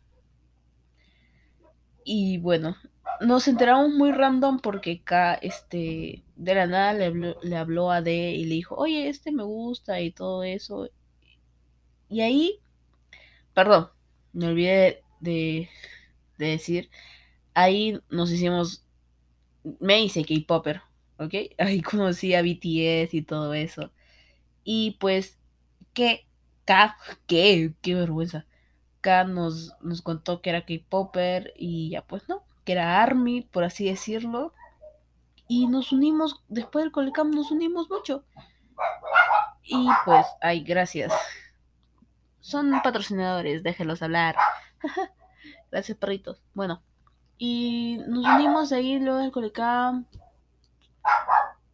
Y 2.06 2.38
bueno, 2.38 2.76
nos 3.22 3.48
enteramos 3.48 3.90
muy 3.94 4.12
random 4.12 4.60
porque 4.60 5.02
K, 5.02 5.36
este, 5.36 6.24
de 6.36 6.56
la 6.56 6.68
nada 6.68 6.94
le 6.94 7.56
habló, 7.58 7.92
a 7.92 8.02
D 8.02 8.32
y 8.32 8.46
le 8.46 8.56
dijo, 8.56 8.76
oye, 8.76 9.10
este 9.10 9.32
me 9.32 9.44
gusta 9.44 10.02
y 10.02 10.12
todo 10.12 10.44
eso. 10.44 10.90
Y 12.10 12.22
ahí, 12.22 12.60
perdón, 13.54 13.90
me 14.34 14.48
olvidé 14.48 15.04
de, 15.20 15.70
de 16.38 16.46
decir, 16.46 16.90
ahí 17.54 18.00
nos 18.10 18.32
hicimos, 18.32 18.86
me 19.80 20.04
hice 20.04 20.26
K-Popper, 20.26 20.82
¿ok? 21.18 21.34
Ahí 21.58 21.82
conocí 21.82 22.34
a 22.36 22.42
BTS 22.42 23.14
y 23.14 23.24
todo 23.24 23.54
eso. 23.54 23.92
Y 24.64 24.98
pues, 25.00 25.40
¿qué? 25.94 26.28
K, 26.66 26.98
¿qué? 27.28 27.74
Qué 27.82 27.96
vergüenza 27.96 28.46
nos, 29.26 29.76
nos 29.82 30.02
contó 30.02 30.42
que 30.42 30.50
era 30.50 30.66
K-Popper 30.66 31.54
y 31.56 31.90
ya 31.90 32.02
pues 32.04 32.28
no, 32.30 32.44
que 32.64 32.72
era 32.74 33.02
Army, 33.02 33.42
por 33.42 33.64
así 33.64 33.86
decirlo. 33.86 34.54
Y 35.48 35.68
nos 35.68 35.92
unimos, 35.92 36.42
después 36.48 36.84
del 36.84 36.92
Colecam 36.92 37.32
nos 37.32 37.52
unimos 37.52 37.90
mucho. 37.90 38.24
Y 39.64 39.88
pues, 40.06 40.26
ay, 40.42 40.64
gracias. 40.64 41.14
Son 42.40 42.82
patrocinadores, 42.82 43.64
déjenlos 43.64 44.02
hablar. 44.02 44.36
gracias, 45.72 45.98
perritos. 45.98 46.42
Bueno, 46.54 46.82
y 47.38 47.98
nos 48.08 48.26
unimos 48.26 48.72
ahí 48.72 49.00
luego 49.00 49.20
del 49.20 49.32
Colecam. 49.32 50.06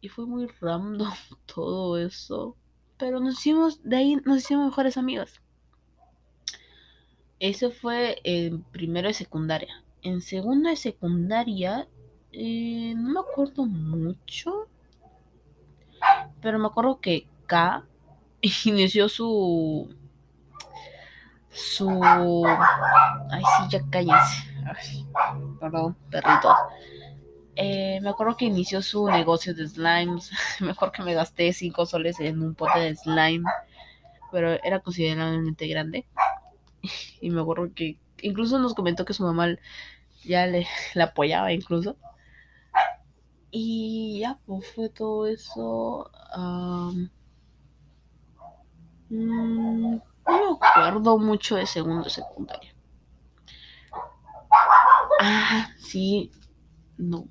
Y 0.00 0.08
fue 0.08 0.26
muy 0.26 0.46
random 0.60 1.12
todo 1.46 1.96
eso. 1.98 2.56
Pero 2.98 3.20
nos 3.20 3.38
hicimos, 3.38 3.82
de 3.82 3.96
ahí 3.96 4.16
nos 4.24 4.38
hicimos 4.38 4.66
mejores 4.66 4.96
amigos. 4.96 5.40
Eso 7.40 7.70
fue 7.70 8.20
en 8.22 8.62
primero 8.64 9.08
de 9.08 9.14
secundaria. 9.14 9.82
En 10.02 10.20
segundo 10.20 10.68
de 10.68 10.76
secundaria, 10.76 11.88
eh, 12.32 12.92
no 12.96 13.14
me 13.14 13.20
acuerdo 13.20 13.64
mucho, 13.64 14.68
pero 16.42 16.58
me 16.58 16.66
acuerdo 16.66 17.00
que 17.00 17.26
K 17.46 17.84
inició 18.66 19.08
su. 19.08 19.94
su. 21.50 22.44
Ay, 23.30 23.42
sí, 23.42 23.68
ya 23.70 23.80
cállense. 23.90 24.44
perdón, 25.58 25.96
perrito. 26.10 26.54
Eh, 27.56 28.00
me 28.02 28.10
acuerdo 28.10 28.36
que 28.36 28.46
inició 28.46 28.82
su 28.82 29.06
negocio 29.08 29.54
de 29.54 29.66
slimes. 29.66 30.30
Mejor 30.60 30.92
que 30.92 31.02
me 31.02 31.14
gasté 31.14 31.52
5 31.52 31.86
soles 31.86 32.20
en 32.20 32.42
un 32.42 32.54
pote 32.54 32.78
de 32.80 32.96
slime, 32.96 33.44
pero 34.30 34.52
era 34.62 34.80
considerablemente 34.80 35.66
grande. 35.66 36.06
y 37.20 37.30
me 37.30 37.40
acuerdo 37.40 37.72
que 37.74 37.98
incluso 38.22 38.58
nos 38.58 38.74
comentó 38.74 39.04
que 39.04 39.14
su 39.14 39.22
mamá 39.22 39.48
ya 40.24 40.46
le, 40.46 40.66
apoyaba 41.02 41.52
incluso. 41.52 41.96
Y 43.50 44.20
ya, 44.20 44.38
pues 44.46 44.72
fue 44.72 44.88
todo 44.88 45.26
eso. 45.26 46.10
Mm, 49.08 49.96
no 49.98 50.02
me 50.26 50.56
acuerdo 50.68 51.18
mucho 51.18 51.56
de 51.56 51.66
segundo 51.66 52.08
secundaria. 52.08 52.72
Ah, 55.20 55.68
sí. 55.78 56.30
No. 56.96 57.26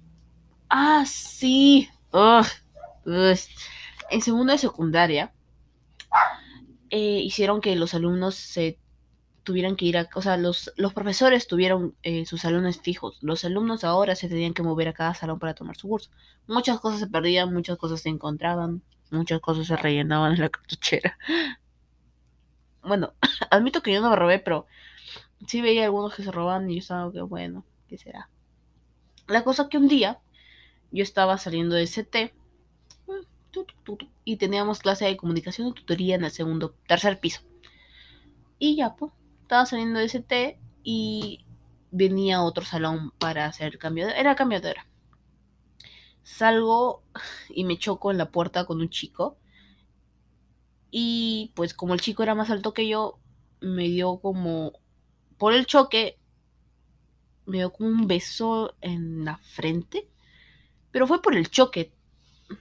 Ah, 0.69 1.05
sí. 1.05 1.89
En 4.09 4.21
segundo 4.21 4.51
de 4.51 4.57
secundaria 4.57 5.31
eh, 6.89 7.21
hicieron 7.23 7.61
que 7.61 7.75
los 7.75 7.93
alumnos 7.93 8.35
se 8.35 8.79
tuvieran 9.49 9.75
que 9.75 9.85
ir 9.85 9.97
a, 9.97 10.07
o 10.13 10.21
sea, 10.21 10.37
los, 10.37 10.71
los 10.75 10.93
profesores 10.93 11.47
tuvieron 11.47 11.95
eh, 12.03 12.23
sus 12.27 12.41
salones 12.41 12.79
fijos, 12.81 13.17
los 13.21 13.43
alumnos 13.43 13.83
ahora 13.83 14.15
se 14.15 14.29
tenían 14.29 14.53
que 14.53 14.61
mover 14.61 14.89
a 14.89 14.93
cada 14.93 15.15
salón 15.15 15.39
para 15.39 15.55
tomar 15.55 15.75
su 15.75 15.87
curso. 15.87 16.11
Muchas 16.45 16.79
cosas 16.79 16.99
se 16.99 17.07
perdían, 17.07 17.51
muchas 17.51 17.75
cosas 17.79 17.99
se 17.99 18.09
encontraban, 18.09 18.83
muchas 19.09 19.39
cosas 19.39 19.65
se 19.65 19.75
rellenaban 19.75 20.33
en 20.33 20.41
la 20.41 20.49
cartuchera. 20.49 21.17
Bueno, 22.81 23.13
admito 23.49 23.81
que 23.81 23.91
yo 23.91 24.01
no 24.01 24.11
me 24.11 24.15
robé, 24.15 24.37
pero 24.39 24.65
sí 25.47 25.61
veía 25.61 25.83
algunos 25.83 26.13
que 26.15 26.23
se 26.23 26.31
roban 26.31 26.69
y 26.69 26.75
yo 26.75 26.79
estaba 26.79 27.11
que 27.11 27.21
bueno, 27.21 27.65
¿qué 27.89 27.97
será? 27.97 28.29
La 29.27 29.43
cosa 29.43 29.67
que 29.67 29.77
un 29.77 29.89
día 29.89 30.19
yo 30.91 31.03
estaba 31.03 31.37
saliendo 31.39 31.75
de 31.75 31.87
CT 31.87 32.33
y 34.23 34.37
teníamos 34.37 34.79
clase 34.79 35.05
de 35.05 35.17
comunicación 35.17 35.67
y 35.67 35.73
tutoría 35.73 36.15
en 36.15 36.23
el 36.23 36.31
segundo, 36.31 36.73
tercer 36.87 37.19
piso. 37.19 37.41
Y 38.59 38.77
ya, 38.77 38.95
pues, 38.95 39.11
estaba 39.49 39.65
saliendo 39.65 39.97
de 39.97 40.05
ese 40.05 40.19
té 40.19 40.59
y 40.83 41.43
venía 41.89 42.37
a 42.37 42.43
otro 42.43 42.63
salón 42.63 43.09
para 43.17 43.47
hacer 43.47 43.79
cambio 43.79 44.05
de... 44.05 44.13
Era 44.13 44.35
cambio 44.35 44.61
de 44.61 44.69
hora. 44.69 44.87
Salgo 46.21 47.01
y 47.49 47.63
me 47.63 47.79
choco 47.79 48.11
en 48.11 48.19
la 48.19 48.29
puerta 48.29 48.65
con 48.65 48.79
un 48.79 48.91
chico. 48.91 49.39
Y 50.91 51.51
pues 51.55 51.73
como 51.73 51.95
el 51.95 51.99
chico 51.99 52.21
era 52.21 52.35
más 52.35 52.51
alto 52.51 52.75
que 52.75 52.87
yo, 52.87 53.17
me 53.59 53.85
dio 53.85 54.19
como... 54.19 54.73
Por 55.39 55.53
el 55.53 55.65
choque, 55.65 56.19
me 57.47 57.57
dio 57.57 57.73
como 57.73 57.89
un 57.89 58.05
beso 58.05 58.75
en 58.81 59.25
la 59.25 59.37
frente. 59.37 60.07
Pero 60.91 61.07
fue 61.07 61.23
por 61.23 61.35
el 61.35 61.49
choque. 61.49 61.91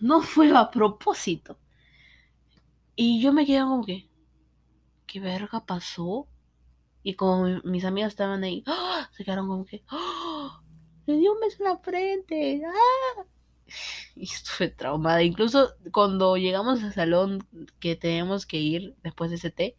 No 0.01 0.23
fue 0.23 0.57
a 0.57 0.71
propósito. 0.71 1.59
Y 2.97 3.21
yo 3.21 3.35
me 3.35 3.45
quedé 3.45 3.61
como 3.61 3.85
que... 3.85 4.09
¿Qué 5.07 5.21
verga 5.21 5.67
pasó? 5.67 6.27
Y 7.09 7.15
como 7.15 7.63
mis 7.65 7.87
amigas 7.87 8.13
estaban 8.13 8.45
ahí, 8.45 8.63
¡ah! 8.67 9.09
se 9.17 9.25
quedaron 9.25 9.49
como 9.49 9.65
que, 9.65 9.83
¡ah! 9.89 10.61
le 11.07 11.17
dio 11.17 11.33
un 11.33 11.41
beso 11.41 11.57
en 11.61 11.65
la 11.65 11.79
frente. 11.79 12.63
¡ah! 12.67 13.25
Y 14.15 14.25
estuve 14.25 14.69
traumada. 14.69 15.23
Incluso 15.23 15.71
cuando 15.91 16.37
llegamos 16.37 16.83
al 16.83 16.93
salón 16.93 17.47
que 17.81 17.97
tenemos 17.97 18.45
que 18.45 18.59
ir 18.59 18.95
después 19.03 19.31
de 19.31 19.37
ese 19.37 19.51
té, 19.51 19.75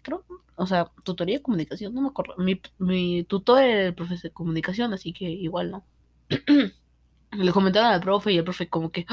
creo, 0.00 0.24
o 0.56 0.66
sea, 0.66 0.90
tutoría 1.04 1.36
de 1.36 1.42
comunicación, 1.42 1.92
no 1.92 2.00
me 2.00 2.08
acuerdo. 2.08 2.34
Mi, 2.38 2.58
mi 2.78 3.24
tutor 3.24 3.62
era 3.62 3.84
el 3.88 3.94
profesor 3.94 4.30
de 4.30 4.32
comunicación, 4.32 4.94
así 4.94 5.12
que 5.12 5.26
igual 5.28 5.70
no. 5.70 5.84
Le 7.32 7.52
comentaron 7.52 7.92
al 7.92 8.00
profe 8.00 8.32
y 8.32 8.38
el 8.38 8.44
profe 8.44 8.70
como 8.70 8.90
que, 8.90 9.04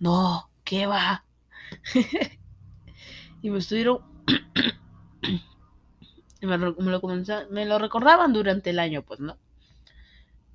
no, 0.00 0.50
¿qué 0.64 0.88
va? 0.88 1.24
y 3.42 3.50
me 3.50 3.58
estuvieron 3.58 4.00
me 6.42 6.58
lo, 6.58 6.74
me 7.50 7.64
lo 7.64 7.78
recordaban 7.78 8.32
durante 8.32 8.70
el 8.70 8.78
año, 8.78 9.02
pues, 9.02 9.20
¿no? 9.20 9.38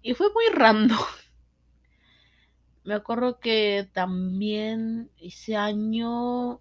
Y 0.02 0.14
fue 0.14 0.28
muy 0.34 0.48
random. 0.54 0.98
Me 2.84 2.96
acuerdo 2.96 3.40
que 3.40 3.88
también 3.94 5.12
ese 5.20 5.56
año 5.56 6.60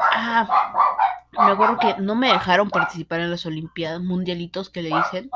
Ah, 0.00 0.72
me 1.32 1.52
acuerdo 1.52 1.78
que 1.78 2.00
no 2.00 2.14
me 2.14 2.28
dejaron 2.28 2.70
participar 2.70 3.20
en 3.20 3.30
las 3.30 3.46
Olimpiadas 3.46 4.00
mundialitos 4.00 4.70
que 4.70 4.82
le 4.82 4.94
dicen 4.94 5.30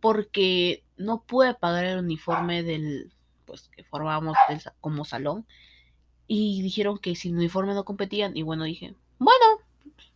porque 0.00 0.84
no 0.96 1.22
pude 1.22 1.54
pagar 1.54 1.84
el 1.84 1.98
uniforme 1.98 2.62
del 2.62 3.12
pues 3.46 3.68
que 3.70 3.84
formábamos 3.84 4.36
como 4.80 5.04
salón 5.04 5.46
y 6.26 6.60
dijeron 6.62 6.98
que 6.98 7.16
sin 7.16 7.36
uniforme 7.36 7.74
no 7.74 7.84
competían 7.84 8.36
y 8.36 8.42
bueno 8.42 8.64
dije 8.64 8.94
bueno 9.18 9.44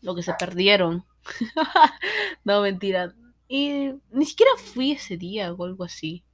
lo 0.01 0.15
que 0.15 0.23
se 0.23 0.35
perdieron 0.35 1.05
no 2.45 2.61
mentira 2.63 3.15
y 3.49 3.93
ni 4.11 4.25
siquiera 4.25 4.53
fui 4.57 4.93
ese 4.93 5.17
día 5.17 5.53
o 5.53 5.65
algo 5.65 5.85
así 5.85 6.25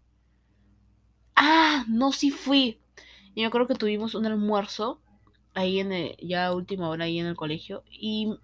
ah 1.36 1.84
no 1.88 2.12
sí 2.12 2.30
fui 2.30 2.80
y 3.34 3.42
me 3.42 3.46
acuerdo 3.46 3.68
que 3.68 3.74
tuvimos 3.74 4.14
un 4.14 4.26
almuerzo 4.26 5.00
ahí 5.54 5.80
en 5.80 5.92
el, 5.92 6.16
ya 6.20 6.52
última 6.52 6.88
hora 6.88 7.04
ahí 7.04 7.18
en 7.18 7.26
el 7.26 7.36
colegio 7.36 7.84
y 7.90 8.34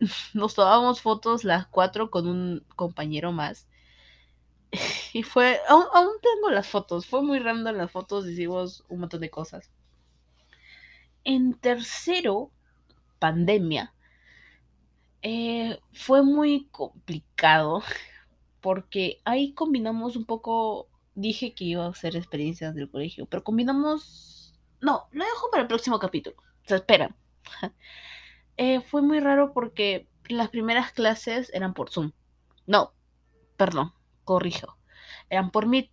nos 0.34 0.54
tomábamos 0.54 1.00
fotos 1.00 1.44
las 1.44 1.66
cuatro 1.66 2.10
con 2.10 2.26
un 2.26 2.64
compañero 2.76 3.32
más. 3.32 3.68
Y 5.14 5.24
fue, 5.24 5.58
aún, 5.68 5.84
tengo 6.22 6.50
las 6.50 6.66
fotos, 6.66 7.06
fue 7.06 7.20
muy 7.22 7.38
random 7.38 7.76
las 7.76 7.90
fotos, 7.90 8.26
hicimos 8.26 8.82
un 8.88 9.00
montón 9.00 9.20
de 9.20 9.28
cosas. 9.28 9.70
En 11.24 11.52
tercero, 11.52 12.50
pandemia, 13.18 13.92
eh, 15.22 15.78
fue 15.92 16.22
muy 16.22 16.68
complicado 16.70 17.82
porque 18.60 19.20
ahí 19.24 19.54
combinamos 19.54 20.16
un 20.16 20.24
poco, 20.24 20.88
dije 21.14 21.54
que 21.54 21.64
iba 21.64 21.86
a 21.86 21.90
hacer 21.90 22.16
experiencias 22.16 22.74
del 22.74 22.90
colegio, 22.90 23.26
pero 23.26 23.44
combinamos, 23.44 24.54
no, 24.80 25.08
lo 25.12 25.24
dejo 25.24 25.50
para 25.50 25.62
el 25.62 25.68
próximo 25.68 25.98
capítulo, 25.98 26.36
se 26.66 26.76
espera. 26.76 27.14
Eh, 28.58 28.82
fue 28.82 29.00
muy 29.00 29.18
raro 29.18 29.54
porque 29.54 30.06
las 30.28 30.50
primeras 30.50 30.92
clases 30.92 31.50
eran 31.54 31.72
por 31.72 31.90
Zoom. 31.90 32.12
No, 32.66 32.92
perdón, 33.56 33.94
corrijo. 34.24 34.76
Eran 35.30 35.50
por 35.50 35.66
Meet. 35.66 35.90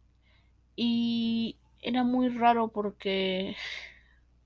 Y 0.76 1.58
era 1.82 2.04
muy 2.04 2.28
raro 2.30 2.68
porque 2.68 3.56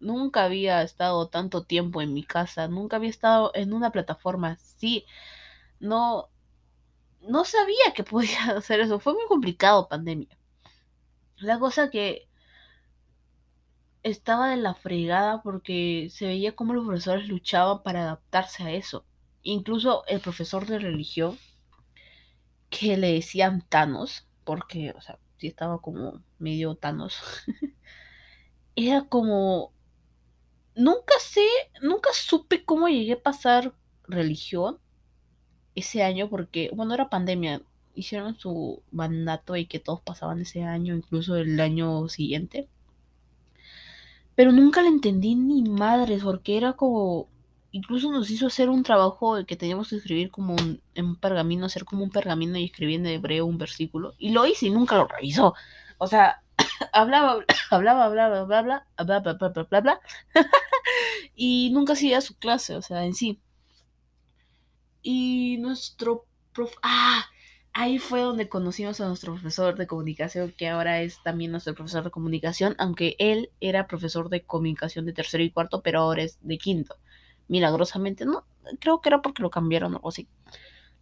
nunca 0.03 0.43
había 0.45 0.81
estado 0.83 1.27
tanto 1.29 1.63
tiempo 1.63 2.01
en 2.01 2.13
mi 2.13 2.23
casa, 2.23 2.67
nunca 2.67 2.97
había 2.97 3.09
estado 3.09 3.51
en 3.55 3.73
una 3.73 3.91
plataforma 3.91 4.51
así. 4.51 5.05
No, 5.79 6.29
no 7.21 7.45
sabía 7.45 7.93
que 7.95 8.03
podía 8.03 8.51
hacer 8.57 8.79
eso. 8.81 8.99
Fue 8.99 9.13
muy 9.13 9.25
complicado 9.27 9.89
pandemia. 9.89 10.37
La 11.37 11.59
cosa 11.59 11.89
que 11.89 12.27
estaba 14.03 14.49
de 14.49 14.57
la 14.57 14.75
fregada 14.75 15.41
porque 15.41 16.09
se 16.11 16.27
veía 16.27 16.55
como 16.55 16.73
los 16.73 16.85
profesores 16.85 17.27
luchaban 17.27 17.83
para 17.83 18.03
adaptarse 18.03 18.63
a 18.63 18.71
eso. 18.71 19.05
Incluso 19.41 20.05
el 20.07 20.19
profesor 20.19 20.65
de 20.67 20.79
religión, 20.79 21.37
que 22.69 22.97
le 22.97 23.13
decían 23.13 23.61
Thanos, 23.67 24.27
porque, 24.43 24.93
o 24.95 25.01
sea, 25.01 25.19
sí 25.37 25.47
estaba 25.47 25.79
como 25.79 26.21
medio 26.39 26.75
Thanos, 26.75 27.21
era 28.75 29.03
como... 29.05 29.71
Nunca 30.75 31.13
sé, 31.19 31.45
nunca 31.81 32.09
supe 32.13 32.63
cómo 32.65 32.87
llegué 32.87 33.13
a 33.13 33.21
pasar 33.21 33.73
religión 34.07 34.79
ese 35.75 36.03
año 36.03 36.29
porque, 36.29 36.71
bueno, 36.73 36.93
era 36.93 37.09
pandemia. 37.09 37.61
Hicieron 37.95 38.39
su 38.39 38.81
mandato 38.91 39.55
y 39.55 39.67
que 39.67 39.79
todos 39.79 40.01
pasaban 40.01 40.41
ese 40.41 40.63
año, 40.63 40.95
incluso 40.95 41.35
el 41.35 41.59
año 41.59 42.09
siguiente. 42.09 42.67
Pero 44.35 44.51
nunca 44.51 44.81
le 44.81 44.87
entendí 44.87 45.35
ni 45.35 45.63
madres, 45.63 46.23
porque 46.23 46.57
era 46.57 46.73
como. 46.73 47.27
Incluso 47.71 48.11
nos 48.11 48.29
hizo 48.29 48.47
hacer 48.47 48.69
un 48.69 48.83
trabajo 48.83 49.43
que 49.45 49.55
teníamos 49.55 49.89
que 49.89 49.95
escribir 49.95 50.29
como 50.31 50.53
un, 50.53 50.81
en 50.93 51.05
un 51.05 51.15
pergamino, 51.15 51.65
hacer 51.65 51.85
como 51.85 52.03
un 52.03 52.11
pergamino 52.11 52.57
y 52.57 52.65
escribir 52.65 52.99
en 52.99 53.07
hebreo 53.07 53.45
un 53.45 53.57
versículo. 53.57 54.13
Y 54.19 54.29
lo 54.29 54.45
hice 54.45 54.67
y 54.67 54.69
nunca 54.71 54.95
lo 54.97 55.07
revisó. 55.07 55.55
O 55.97 56.07
sea, 56.07 56.42
hablaba, 56.91 57.43
hablaba, 57.71 58.05
hablaba, 58.05 58.39
hablaba, 58.39 58.85
bla, 58.97 59.19
bla, 59.19 59.19
bla, 59.19 59.49
bla, 59.49 59.63
bla, 59.63 59.81
bla. 59.81 60.01
y 61.35 61.71
nunca 61.71 61.93
hacía 61.93 62.21
su 62.21 62.37
clase, 62.37 62.75
o 62.75 62.81
sea, 62.81 63.05
en 63.05 63.13
sí. 63.13 63.39
Y 65.01 65.57
nuestro 65.59 66.25
prof. 66.53 66.73
¡Ah! 66.81 67.25
ahí 67.73 67.97
fue 67.97 68.21
donde 68.21 68.49
conocimos 68.49 69.01
a 69.01 69.07
nuestro 69.07 69.33
profesor 69.33 69.75
de 69.75 69.87
comunicación, 69.87 70.53
que 70.57 70.69
ahora 70.69 71.01
es 71.01 71.21
también 71.23 71.51
nuestro 71.51 71.73
profesor 71.73 72.03
de 72.03 72.11
comunicación, 72.11 72.75
aunque 72.77 73.15
él 73.19 73.49
era 73.59 73.87
profesor 73.87 74.29
de 74.29 74.43
comunicación 74.43 75.05
de 75.05 75.13
tercero 75.13 75.43
y 75.43 75.51
cuarto, 75.51 75.81
pero 75.81 76.01
ahora 76.01 76.23
es 76.23 76.37
de 76.41 76.57
quinto. 76.57 76.97
Milagrosamente, 77.47 78.25
no, 78.25 78.45
creo 78.79 79.01
que 79.01 79.09
era 79.09 79.21
porque 79.21 79.41
lo 79.41 79.49
cambiaron 79.49 79.93
o 79.93 79.97
algo 79.97 80.09
así. 80.09 80.27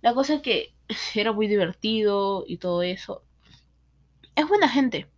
La 0.01 0.13
cosa 0.13 0.35
es 0.35 0.41
que 0.41 0.73
era 1.15 1.33
muy 1.33 1.47
divertido 1.47 2.45
y 2.47 2.57
todo 2.57 2.81
eso. 2.83 3.23
Es 4.35 4.47
buena 4.47 4.69
gente. 4.69 5.09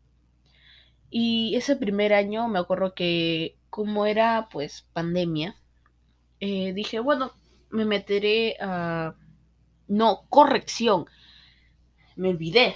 Y 1.16 1.56
ese 1.56 1.76
primer 1.76 2.12
año 2.12 2.48
me 2.48 2.58
acuerdo 2.58 2.96
que 2.96 3.56
como 3.70 4.08
era 4.08 4.50
pues 4.52 4.88
pandemia, 4.94 5.56
eh, 6.40 6.74
dije, 6.74 7.00
bueno, 7.00 7.34
me 7.70 7.86
meteré 7.86 8.58
a... 8.60 9.14
No, 9.88 10.26
corrección 10.30 11.06
me 12.16 12.30
olvidé. 12.30 12.76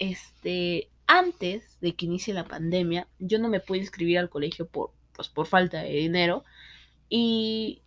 Este, 0.00 0.90
antes 1.06 1.78
de 1.80 1.94
que 1.94 2.06
inicie 2.06 2.34
la 2.34 2.48
pandemia, 2.48 3.06
yo 3.20 3.38
no 3.38 3.48
me 3.48 3.60
pude 3.60 3.78
inscribir 3.78 4.18
al 4.18 4.30
colegio 4.30 4.66
por, 4.66 4.90
pues, 5.14 5.28
por 5.28 5.46
falta 5.46 5.80
de 5.82 5.90
dinero. 5.90 6.44
Y 7.08 7.82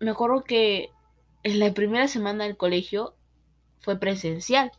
me 0.00 0.12
acuerdo 0.12 0.44
que 0.44 0.88
en 1.42 1.58
la 1.58 1.74
primera 1.74 2.08
semana 2.08 2.44
del 2.44 2.56
colegio 2.56 3.16
fue 3.80 4.00
presencial. 4.00 4.72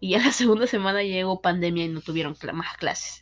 Y 0.00 0.10
ya 0.10 0.18
la 0.18 0.32
segunda 0.32 0.66
semana 0.66 1.02
llegó 1.02 1.40
pandemia 1.40 1.86
y 1.86 1.88
no 1.88 2.02
tuvieron 2.02 2.36
más 2.52 2.76
clases. 2.76 3.21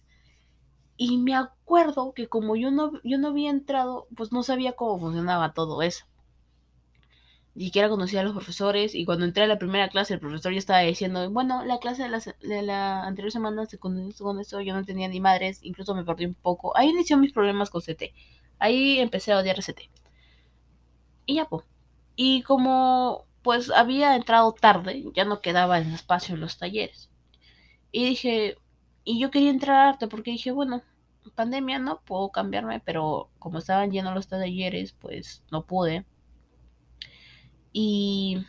Y 1.02 1.16
me 1.16 1.34
acuerdo 1.34 2.12
que 2.12 2.28
como 2.28 2.56
yo 2.56 2.70
no, 2.70 2.92
yo 3.02 3.16
no 3.16 3.28
había 3.28 3.48
entrado, 3.50 4.06
pues 4.16 4.32
no 4.32 4.42
sabía 4.42 4.72
cómo 4.72 5.00
funcionaba 5.00 5.54
todo 5.54 5.80
eso 5.82 6.04
ni 7.54 7.66
siquiera 7.66 7.88
conocía 7.88 8.20
a 8.20 8.22
los 8.22 8.32
profesores 8.32 8.94
y 8.94 9.04
cuando 9.04 9.24
entré 9.24 9.42
a 9.44 9.46
la 9.46 9.58
primera 9.58 9.88
clase 9.88 10.14
el 10.14 10.20
profesor 10.20 10.52
ya 10.52 10.58
estaba 10.58 10.80
diciendo, 10.80 11.30
bueno, 11.30 11.64
la 11.64 11.78
clase 11.78 12.04
de 12.04 12.08
la, 12.08 12.20
de 12.40 12.62
la 12.62 13.04
anterior 13.04 13.32
semana 13.32 13.66
se 13.66 13.78
con 13.78 13.98
eso, 14.40 14.60
yo 14.60 14.74
no 14.74 14.84
tenía 14.84 15.08
ni 15.08 15.20
madres, 15.20 15.58
incluso 15.62 15.94
me 15.94 16.04
perdí 16.04 16.26
un 16.26 16.34
poco. 16.34 16.76
Ahí 16.76 16.88
inició 16.90 17.16
mis 17.16 17.32
problemas 17.32 17.70
con 17.70 17.82
CT. 17.82 18.14
Ahí 18.58 18.98
empecé 19.00 19.32
a 19.32 19.38
odiar 19.38 19.58
CT. 19.58 19.90
Y 21.26 21.34
ya, 21.36 21.46
pues. 21.46 21.64
Y 22.16 22.42
como 22.42 23.26
pues 23.42 23.70
había 23.70 24.16
entrado 24.16 24.52
tarde, 24.52 25.04
ya 25.14 25.24
no 25.24 25.40
quedaba 25.40 25.78
en 25.78 25.92
espacio 25.92 26.34
en 26.34 26.40
los 26.42 26.58
talleres. 26.58 27.10
Y 27.92 28.04
dije, 28.04 28.56
y 29.04 29.20
yo 29.20 29.30
quería 29.30 29.50
entrar 29.50 29.76
a 29.76 29.88
arte 29.90 30.08
porque 30.08 30.32
dije, 30.32 30.50
bueno, 30.50 30.82
pandemia 31.34 31.78
no 31.78 32.00
puedo 32.00 32.30
cambiarme, 32.30 32.80
pero 32.80 33.28
como 33.38 33.58
estaban 33.58 33.90
llenos 33.90 34.14
los 34.14 34.28
talleres, 34.28 34.92
pues 34.92 35.42
no 35.50 35.64
pude. 35.64 36.04
Y 37.72 38.44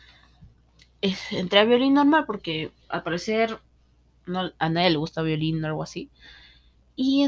entré 1.30 1.60
a 1.60 1.64
violín 1.64 1.94
normal 1.94 2.24
porque 2.26 2.72
al 2.88 3.02
parecer 3.02 3.58
no, 4.26 4.50
a 4.58 4.68
nadie 4.68 4.90
le 4.90 4.96
gusta 4.96 5.22
violín 5.22 5.64
o 5.64 5.66
algo 5.66 5.82
así. 5.82 6.10
Y, 6.96 7.26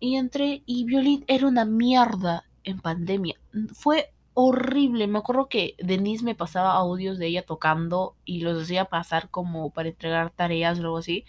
y 0.00 0.16
entré 0.16 0.62
y 0.66 0.84
violín 0.84 1.24
era 1.26 1.46
una 1.46 1.64
mierda 1.64 2.44
en 2.64 2.80
pandemia. 2.80 3.36
Fue 3.72 4.12
horrible. 4.36 5.08
Me 5.08 5.18
acuerdo 5.18 5.48
que 5.48 5.74
Denise 5.78 6.24
me 6.24 6.34
pasaba 6.34 6.74
audios 6.74 7.18
de 7.18 7.26
ella 7.28 7.42
tocando 7.44 8.16
y 8.24 8.40
los 8.42 8.62
hacía 8.62 8.84
pasar 8.86 9.30
como 9.30 9.70
para 9.70 9.88
entregar 9.88 10.30
tareas 10.30 10.78
o 10.78 10.82
algo 10.82 10.98
así. 10.98 11.24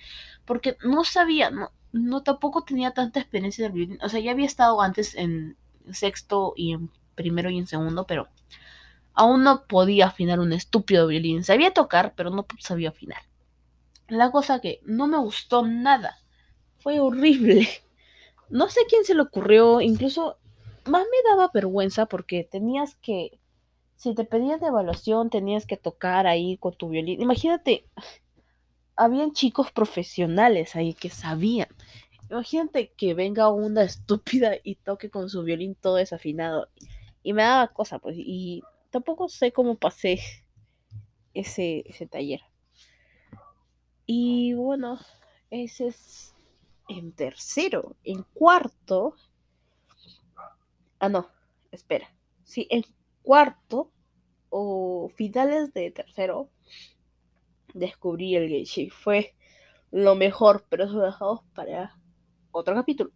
Porque 0.45 0.77
no 0.83 1.03
sabía, 1.05 1.49
no, 1.51 1.71
no 1.93 2.23
tampoco 2.23 2.63
tenía 2.63 2.91
tanta 2.91 3.19
experiencia 3.19 3.67
de 3.67 3.73
violín. 3.73 3.99
O 4.03 4.09
sea, 4.09 4.19
ya 4.19 4.31
había 4.31 4.45
estado 4.45 4.81
antes 4.81 5.15
en 5.15 5.57
sexto 5.91 6.53
y 6.55 6.73
en 6.73 6.91
primero 7.15 7.49
y 7.49 7.57
en 7.57 7.67
segundo, 7.67 8.05
pero 8.05 8.27
Aún 9.17 9.43
no 9.43 9.65
podía 9.65 10.05
afinar 10.05 10.39
un 10.39 10.53
estúpido 10.53 11.07
violín. 11.07 11.43
Sabía 11.43 11.73
tocar, 11.73 12.13
pero 12.15 12.29
no 12.29 12.45
sabía 12.59 12.89
afinar. 12.89 13.23
La 14.07 14.29
cosa 14.29 14.61
que 14.61 14.79
no 14.85 15.07
me 15.07 15.17
gustó 15.17 15.65
nada. 15.65 16.19
Fue 16.77 16.99
horrible. 17.01 17.67
No 18.49 18.69
sé 18.69 18.79
quién 18.87 19.03
se 19.03 19.13
le 19.13 19.23
ocurrió. 19.23 19.81
Incluso 19.81 20.37
más 20.87 21.03
me 21.03 21.29
daba 21.29 21.51
vergüenza 21.53 22.05
porque 22.05 22.43
tenías 22.43 22.95
que... 22.95 23.39
Si 23.95 24.13
te 24.13 24.25
pedían 24.25 24.59
de 24.59 24.67
evaluación, 24.67 25.29
tenías 25.31 25.65
que 25.65 25.77
tocar 25.77 26.27
ahí 26.27 26.57
con 26.57 26.75
tu 26.75 26.89
violín. 26.89 27.21
Imagínate, 27.21 27.87
habían 28.95 29.31
chicos 29.31 29.71
profesionales 29.71 30.75
ahí 30.75 30.93
que 30.93 31.09
sabían. 31.09 31.69
Imagínate 32.29 32.91
que 32.97 33.13
venga 33.13 33.49
una 33.49 33.83
estúpida 33.83 34.55
y 34.63 34.75
toque 34.75 35.09
con 35.09 35.29
su 35.29 35.43
violín 35.43 35.75
todo 35.75 35.95
desafinado. 35.95 36.67
Y 37.23 37.33
me 37.33 37.43
daba 37.43 37.67
cosa, 37.69 37.99
pues. 37.99 38.15
Y 38.17 38.63
tampoco 38.89 39.29
sé 39.29 39.51
cómo 39.51 39.75
pasé 39.75 40.19
ese, 41.33 41.83
ese 41.87 42.07
taller. 42.07 42.41
Y 44.05 44.53
bueno, 44.53 44.99
ese 45.49 45.87
es 45.87 46.35
en 46.89 47.11
tercero. 47.11 47.95
En 48.03 48.23
cuarto. 48.33 49.15
Ah, 50.99 51.09
no, 51.09 51.27
espera. 51.71 52.07
Sí, 52.43 52.67
en 52.69 52.83
cuarto 53.23 53.91
o 54.49 55.09
finales 55.15 55.73
de 55.73 55.91
tercero 55.91 56.49
descubrí 57.73 58.35
el 58.35 58.49
Genshin. 58.49 58.89
Fue 58.91 59.33
lo 59.91 60.15
mejor, 60.15 60.65
pero 60.69 60.85
eso 60.85 60.93
lo 60.95 61.05
dejamos 61.05 61.41
para 61.55 61.95
otro 62.51 62.75
capítulo. 62.75 63.11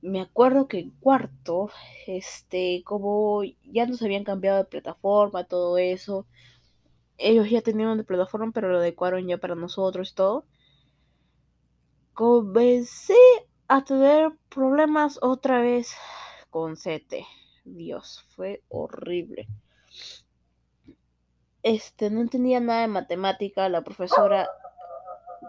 Me 0.00 0.20
acuerdo 0.20 0.66
que 0.66 0.80
en 0.80 0.90
cuarto, 0.90 1.70
este, 2.08 2.82
como 2.84 3.42
ya 3.64 3.86
nos 3.86 4.02
habían 4.02 4.24
cambiado 4.24 4.58
de 4.58 4.64
plataforma, 4.64 5.44
todo 5.44 5.78
eso, 5.78 6.26
ellos 7.18 7.50
ya 7.50 7.62
tenían 7.62 7.98
de 7.98 8.04
plataforma, 8.04 8.52
pero 8.54 8.70
lo 8.70 8.78
adecuaron 8.78 9.26
ya 9.28 9.38
para 9.38 9.54
nosotros 9.56 10.12
y 10.12 10.14
todo. 10.16 10.46
Comencé 12.12 13.14
a 13.68 13.84
tener 13.84 14.32
problemas 14.48 15.18
otra 15.22 15.60
vez 15.60 15.94
con 16.50 16.74
CT. 16.74 17.26
Dios, 17.64 18.24
fue 18.34 18.62
horrible. 18.68 19.46
Este, 21.62 22.08
no 22.08 22.22
entendía 22.22 22.60
nada 22.60 22.80
de 22.80 22.88
matemática. 22.88 23.68
La 23.68 23.82
profesora, 23.82 24.48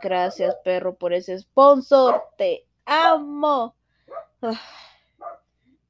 gracias 0.01 0.55
perro 0.65 0.95
por 0.95 1.13
ese 1.13 1.39
sponsor. 1.39 2.21
Te 2.37 2.67
amo. 2.85 3.75
Ah, 4.41 4.59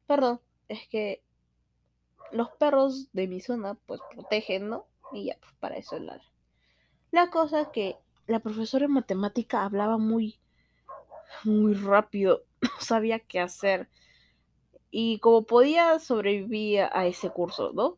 perdón, 0.06 0.39
es 0.68 0.88
que 0.88 1.24
los 2.32 2.50
perros 2.52 3.12
de 3.12 3.28
mi 3.28 3.42
zona 3.42 3.76
pues 3.88 4.02
protegen, 4.12 4.70
¿no? 4.70 4.86
Y 5.12 5.26
ya, 5.26 5.38
pues 5.39 5.54
para 5.60 5.78
eso 5.78 5.96
es 5.96 6.04
la... 6.04 6.22
La 7.12 7.32
cosa 7.32 7.72
que 7.72 7.98
la 8.28 8.39
profesora 8.39 8.84
de 8.84 8.94
matemática 8.94 9.63
hablaba 9.63 9.98
muy, 9.98 10.39
muy 11.44 11.74
rápido, 11.74 12.44
no 12.62 12.70
sabía 12.80 13.20
qué 13.20 13.39
hacer. 13.39 13.89
Y 14.92 15.20
como 15.20 15.44
podía, 15.44 16.00
sobrevivir 16.00 16.82
a 16.92 17.06
ese 17.06 17.30
curso, 17.30 17.72
¿no? 17.74 17.98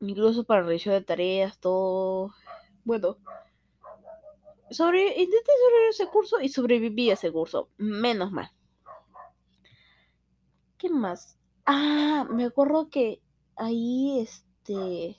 Incluso 0.00 0.44
para 0.44 0.62
revisión 0.62 0.94
de 0.94 1.02
tareas, 1.02 1.58
todo. 1.58 2.34
Bueno, 2.84 3.18
sobre, 4.70 5.08
intenté 5.08 5.52
sobrevivir 5.62 5.90
ese 5.90 6.06
curso 6.06 6.40
y 6.40 6.48
sobreviví 6.48 7.10
a 7.10 7.14
ese 7.14 7.30
curso. 7.30 7.68
Menos 7.76 8.32
mal. 8.32 8.50
¿Qué 10.78 10.88
más? 10.88 11.38
Ah, 11.66 12.26
me 12.30 12.46
acuerdo 12.46 12.88
que 12.88 13.22
ahí 13.56 14.18
este 14.20 15.16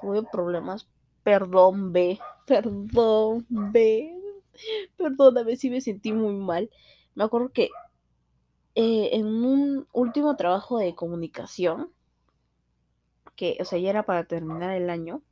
tuve 0.00 0.22
problemas. 0.22 0.88
Perdón, 1.22 1.92
B. 1.92 2.18
Perdón, 2.46 3.46
B. 3.48 4.21
Perdóname 4.96 5.56
si 5.56 5.70
me 5.70 5.80
sentí 5.80 6.12
muy 6.12 6.34
mal. 6.34 6.70
Me 7.14 7.24
acuerdo 7.24 7.50
que 7.52 7.70
eh, 8.74 9.10
en 9.12 9.26
un 9.26 9.86
último 9.92 10.36
trabajo 10.36 10.78
de 10.78 10.94
comunicación, 10.94 11.92
que, 13.36 13.58
o 13.60 13.64
sea, 13.64 13.78
ya 13.78 13.90
era 13.90 14.04
para 14.04 14.24
terminar 14.24 14.76
el 14.76 14.90
año, 14.90 15.22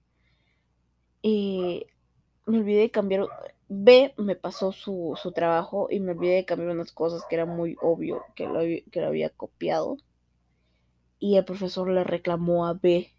y 1.23 1.87
me 2.47 2.59
olvidé 2.59 2.81
de 2.81 2.91
cambiar. 2.91 3.27
B 3.69 4.15
me 4.17 4.35
pasó 4.35 4.73
su, 4.73 5.17
trabajo 5.35 5.87
y 5.91 6.01
me 6.01 6.13
olvidé 6.13 6.37
de 6.37 6.45
cambiar 6.45 6.71
unas 6.71 6.93
cosas 6.93 7.25
que 7.29 7.37
era 7.37 7.47
muy 7.47 7.77
obvio 7.81 8.25
que 8.35 8.47
lo, 8.47 8.61
que 8.61 9.01
lo 9.01 9.07
había 9.07 9.31
copiado. 9.31 9.97
Y 11.19 11.37
el 11.37 11.45
profesor 11.45 11.89
le 11.89 12.03
reclamó 12.03 12.67
a 12.67 12.75
B. 12.75 13.13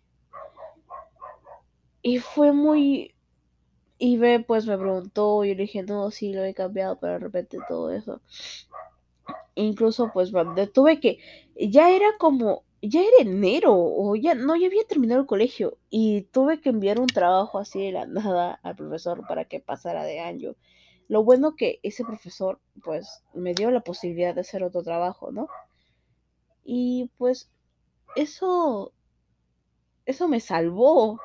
Y 2.01 2.17
fue 2.17 2.51
muy 2.51 3.15
y 4.01 4.17
B 4.17 4.39
pues 4.39 4.65
me 4.65 4.79
preguntó 4.79 5.45
yo 5.45 5.53
le 5.53 5.61
dije, 5.61 5.83
no, 5.83 6.09
sí 6.09 6.33
lo 6.33 6.43
he 6.43 6.55
cambiado, 6.55 6.99
pero 6.99 7.13
de 7.13 7.19
repente 7.19 7.59
todo 7.67 7.91
eso. 7.91 8.19
Incluso 9.53 10.09
pues 10.11 10.31
tuve 10.73 10.99
que, 10.99 11.19
ya 11.55 11.91
era 11.91 12.07
como, 12.17 12.63
ya 12.81 13.01
era 13.01 13.17
enero, 13.19 13.75
o 13.75 14.15
ya, 14.15 14.33
no, 14.33 14.55
ya 14.55 14.65
había 14.65 14.85
terminado 14.85 15.21
el 15.21 15.27
colegio 15.27 15.77
y 15.91 16.23
tuve 16.31 16.61
que 16.61 16.69
enviar 16.69 16.99
un 16.99 17.05
trabajo 17.05 17.59
así 17.59 17.79
de 17.79 17.91
la 17.91 18.05
nada 18.07 18.59
al 18.63 18.75
profesor 18.75 19.21
para 19.27 19.45
que 19.45 19.59
pasara 19.59 20.03
de 20.03 20.19
año. 20.19 20.55
Lo 21.07 21.23
bueno 21.23 21.55
que 21.55 21.79
ese 21.83 22.03
profesor 22.03 22.59
pues 22.83 23.23
me 23.35 23.53
dio 23.53 23.69
la 23.69 23.81
posibilidad 23.81 24.33
de 24.33 24.41
hacer 24.41 24.63
otro 24.63 24.81
trabajo, 24.81 25.31
¿no? 25.31 25.47
Y 26.63 27.11
pues 27.19 27.51
eso, 28.15 28.93
eso 30.07 30.27
me 30.27 30.39
salvó 30.39 31.19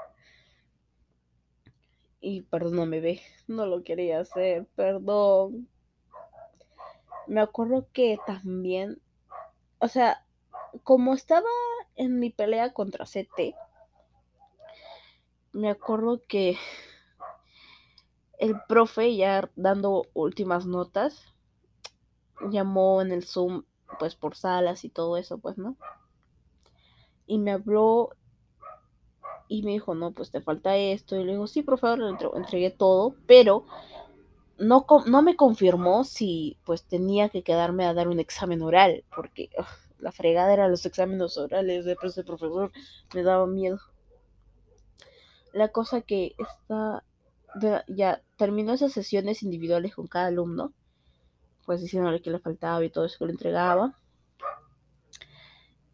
y 2.26 2.42
perdóname, 2.42 2.98
ve, 2.98 3.22
no 3.46 3.66
lo 3.66 3.84
quería 3.84 4.18
hacer, 4.18 4.66
perdón. 4.74 5.68
Me 7.28 7.40
acuerdo 7.40 7.86
que 7.92 8.18
también, 8.26 9.00
o 9.78 9.86
sea, 9.86 10.26
como 10.82 11.14
estaba 11.14 11.46
en 11.94 12.18
mi 12.18 12.30
pelea 12.30 12.72
contra 12.72 13.06
CT, 13.06 13.54
me 15.52 15.70
acuerdo 15.70 16.20
que 16.26 16.58
el 18.40 18.60
profe 18.68 19.14
ya 19.14 19.48
dando 19.54 20.02
últimas 20.12 20.66
notas 20.66 21.32
llamó 22.50 23.02
en 23.02 23.12
el 23.12 23.24
Zoom 23.24 23.62
pues 24.00 24.16
por 24.16 24.34
salas 24.34 24.84
y 24.84 24.88
todo 24.88 25.16
eso, 25.16 25.38
pues, 25.38 25.58
¿no? 25.58 25.76
Y 27.24 27.38
me 27.38 27.52
habló 27.52 28.16
y 29.48 29.62
me 29.62 29.72
dijo, 29.72 29.94
no, 29.94 30.12
pues 30.12 30.30
te 30.30 30.40
falta 30.40 30.76
esto. 30.76 31.16
Y 31.16 31.24
le 31.24 31.32
digo, 31.32 31.46
sí, 31.46 31.62
por 31.62 31.78
favor, 31.78 31.98
le 31.98 32.38
entregué 32.38 32.70
todo, 32.70 33.14
pero 33.26 33.64
no, 34.59 34.87
no 35.06 35.22
me 35.22 35.37
confirmó 35.37 36.04
si 36.04 36.59
pues 36.64 36.85
tenía 36.85 37.28
que 37.28 37.42
quedarme 37.42 37.85
a 37.85 37.94
dar 37.94 38.09
un 38.09 38.20
examen 38.20 38.62
oral, 38.62 39.04
porque 39.14 39.50
la 39.98 40.12
fregada 40.12 40.52
era 40.52 40.68
los 40.68 40.85
exámenes 40.87 41.37
orales 41.37 41.85
de 41.85 41.96
ese 42.02 42.24
profesor, 42.24 42.72
me 43.14 43.22
daba 43.22 43.46
miedo. 43.46 43.78
La 45.52 45.68
cosa 45.68 46.02
que 46.02 46.35
está, 46.38 47.02
ya 47.88 48.22
terminó 48.37 48.74
esas 48.74 48.92
sesiones 48.92 49.42
individuales 49.42 49.94
con 49.94 50.06
cada 50.06 50.26
alumno, 50.26 50.72
pues 51.64 51.80
diciéndole 51.80 52.20
que 52.20 52.30
le 52.30 52.38
faltaba 52.38 52.85
y 52.85 52.90
todo 52.90 53.06
eso 53.06 53.18
que 53.18 53.26
le 53.26 53.32
entregaba. 53.32 53.98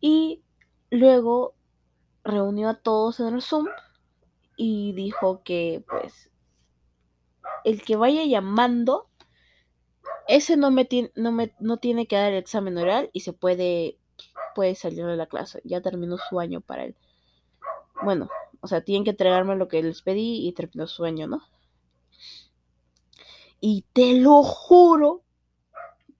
Y 0.01 0.43
luego 0.91 1.55
reunió 2.25 2.69
a 2.69 2.75
todos 2.75 3.21
en 3.21 3.35
el 3.35 3.43
Zoom 3.43 3.67
y 4.57 4.93
dijo 4.93 5.43
que 5.43 5.85
pues 5.89 6.31
el 7.65 7.83
que 7.83 7.97
vaya 7.97 8.25
llamando, 8.25 9.09
ese 10.29 10.57
no, 10.57 10.71
me 10.71 10.85
tiene, 10.85 11.13
no, 11.15 11.33
me, 11.33 11.55
no 11.61 11.79
tiene 11.79 12.07
que 12.07 12.17
dar 12.17 12.33
el 12.33 12.39
examen 12.39 12.77
oral 12.79 13.11
y 13.13 13.21
se 13.21 13.33
puede, 13.33 13.99
puede 14.55 14.75
salir 14.75 15.07
de 15.07 15.17
la 15.17 15.27
clase. 15.27 15.61
Ya 15.65 15.81
terminó 15.81 16.17
su 16.19 16.41
año 16.41 16.61
para 16.61 16.85
él. 16.85 16.97
Bueno, 18.03 18.29
o 18.61 18.67
sea, 18.67 18.83
tienen 18.83 19.05
que 19.05 19.11
entregarme 19.11 19.57
lo 19.57 19.69
que 19.69 19.83
les 19.83 20.03
pedí 20.03 20.47
y 20.47 20.53
terminó 20.53 20.87
su 20.87 21.05
año, 21.05 21.27
¿no? 21.27 21.43
Y 23.61 23.85
te 23.93 24.15
lo 24.15 24.43
juro 24.43 25.23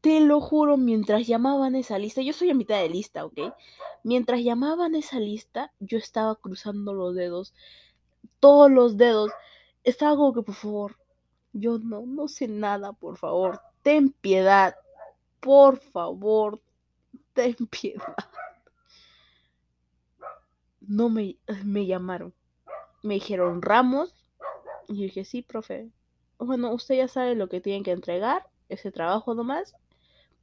te 0.03 0.19
lo 0.19 0.41
juro, 0.41 0.77
mientras 0.77 1.29
llamaban 1.29 1.77
esa 1.77 1.97
lista, 1.97 2.23
yo 2.23 2.33
soy 2.33 2.51
a 2.51 2.55
mitad 2.55 2.81
de 2.81 2.89
lista, 2.89 3.25
¿ok? 3.25 3.39
Mientras 4.05 4.41
llamaban 4.41 4.95
esa 4.95 5.21
lista, 5.21 5.73
yo 5.79 5.99
estaba 5.99 6.35
cruzando 6.37 6.93
los 6.93 7.15
dedos, 7.15 7.55
todos 8.41 8.71
los 8.71 8.97
dedos. 8.97 9.31
Estaba 9.85 10.17
como 10.17 10.33
que, 10.33 10.43
por 10.43 10.55
favor, 10.55 10.97
yo 11.53 11.79
no, 11.79 12.05
no 12.07 12.29
sé 12.29 12.49
nada, 12.49 12.93
por 12.93 13.17
favor, 13.17 13.61
ten 13.83 14.11
piedad, 14.11 14.75
por 15.41 15.79
favor, 15.79 16.61
ten 17.35 17.55
piedad. 17.71 18.17
No 20.81 21.09
me, 21.09 21.37
me 21.65 21.87
llamaron, 21.87 22.35
me 23.03 23.15
dijeron 23.15 23.63
Ramos, 23.63 24.15
y 24.89 24.97
yo 24.97 25.03
dije, 25.05 25.25
sí, 25.25 25.43
profe. 25.43 25.91
Bueno, 26.39 26.73
usted 26.73 26.97
ya 26.97 27.09
sabe 27.09 27.35
lo 27.35 27.49
que 27.49 27.61
tienen 27.61 27.85
que 27.85 27.93
entregar, 27.93 28.49
ese 28.69 28.91
trabajo 28.91 29.35
nomás, 29.35 29.75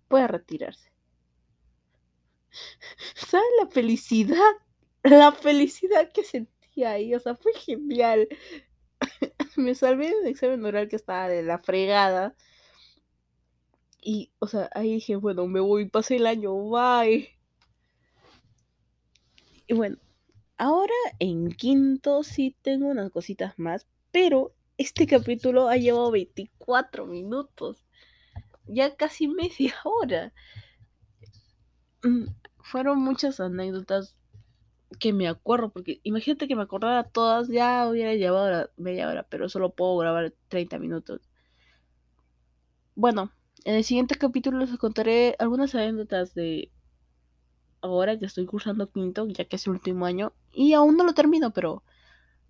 puede 0.08 0.28
retirarse. 0.28 0.91
¿Sabes 3.16 3.48
la 3.62 3.68
felicidad? 3.68 4.52
La 5.04 5.32
felicidad 5.32 6.12
que 6.12 6.24
sentía 6.26 6.92
ahí, 6.92 7.16
o 7.16 7.20
sea, 7.20 7.36
fue 7.36 7.54
genial. 7.54 8.28
Me 9.56 9.74
salvé 9.74 10.10
de 10.10 10.20
un 10.20 10.28
examen 10.28 10.66
oral 10.66 10.90
que 10.90 10.98
estaba 10.98 11.30
de 11.30 11.42
la 11.42 11.60
fregada. 11.60 12.36
Y, 14.02 14.32
o 14.40 14.48
sea, 14.48 14.70
ahí 14.74 14.94
dije, 14.96 15.16
bueno, 15.16 15.46
me 15.48 15.60
voy, 15.60 15.90
pasé 15.90 16.18
el 16.18 16.28
año, 16.28 16.54
bye. 16.70 17.30
Y 19.68 19.74
bueno, 19.74 19.98
ahora 20.58 20.94
en 21.20 21.52
quinto 21.52 22.24
sí 22.24 22.56
tengo 22.62 22.88
unas 22.88 23.12
cositas 23.12 23.58
más, 23.60 23.88
pero 24.12 24.54
este 24.78 25.06
capítulo 25.06 25.68
ha 25.68 25.78
llevado 25.78 26.12
24 26.12 27.06
minutos 27.06 27.86
ya 28.66 28.96
casi 28.96 29.28
media 29.28 29.74
hora. 29.84 30.34
Fueron 32.69 32.99
muchas 32.99 33.39
anécdotas 33.39 34.15
que 34.99 35.12
me 35.12 35.27
acuerdo, 35.27 35.71
porque 35.71 36.01
imagínate 36.03 36.47
que 36.47 36.55
me 36.55 36.62
acordara 36.62 37.03
todas, 37.03 37.47
ya 37.47 37.88
hubiera 37.89 38.13
llevado 38.13 38.69
media 38.77 39.08
hora, 39.10 39.23
pero 39.23 39.49
solo 39.49 39.71
puedo 39.71 39.97
grabar 39.97 40.34
30 40.49 40.77
minutos. 40.77 41.21
Bueno, 42.93 43.32
en 43.65 43.73
el 43.73 43.84
siguiente 43.84 44.15
capítulo 44.15 44.60
les 44.60 44.77
contaré 44.77 45.36
algunas 45.39 45.73
anécdotas 45.73 46.36
de 46.36 46.71
ahora 47.82 48.19
que 48.19 48.25
estoy 48.25 48.45
cursando 48.45 48.91
quinto, 48.91 49.27
ya 49.27 49.45
que 49.45 49.55
es 49.55 49.65
el 49.65 49.73
último 49.73 50.05
año, 50.05 50.34
y 50.51 50.73
aún 50.73 50.95
no 50.95 51.05
lo 51.05 51.13
termino, 51.13 51.51
pero 51.51 51.82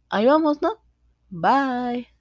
ahí 0.10 0.26
vamos, 0.26 0.62
¿no? 0.62 0.80
Bye. 1.30 2.19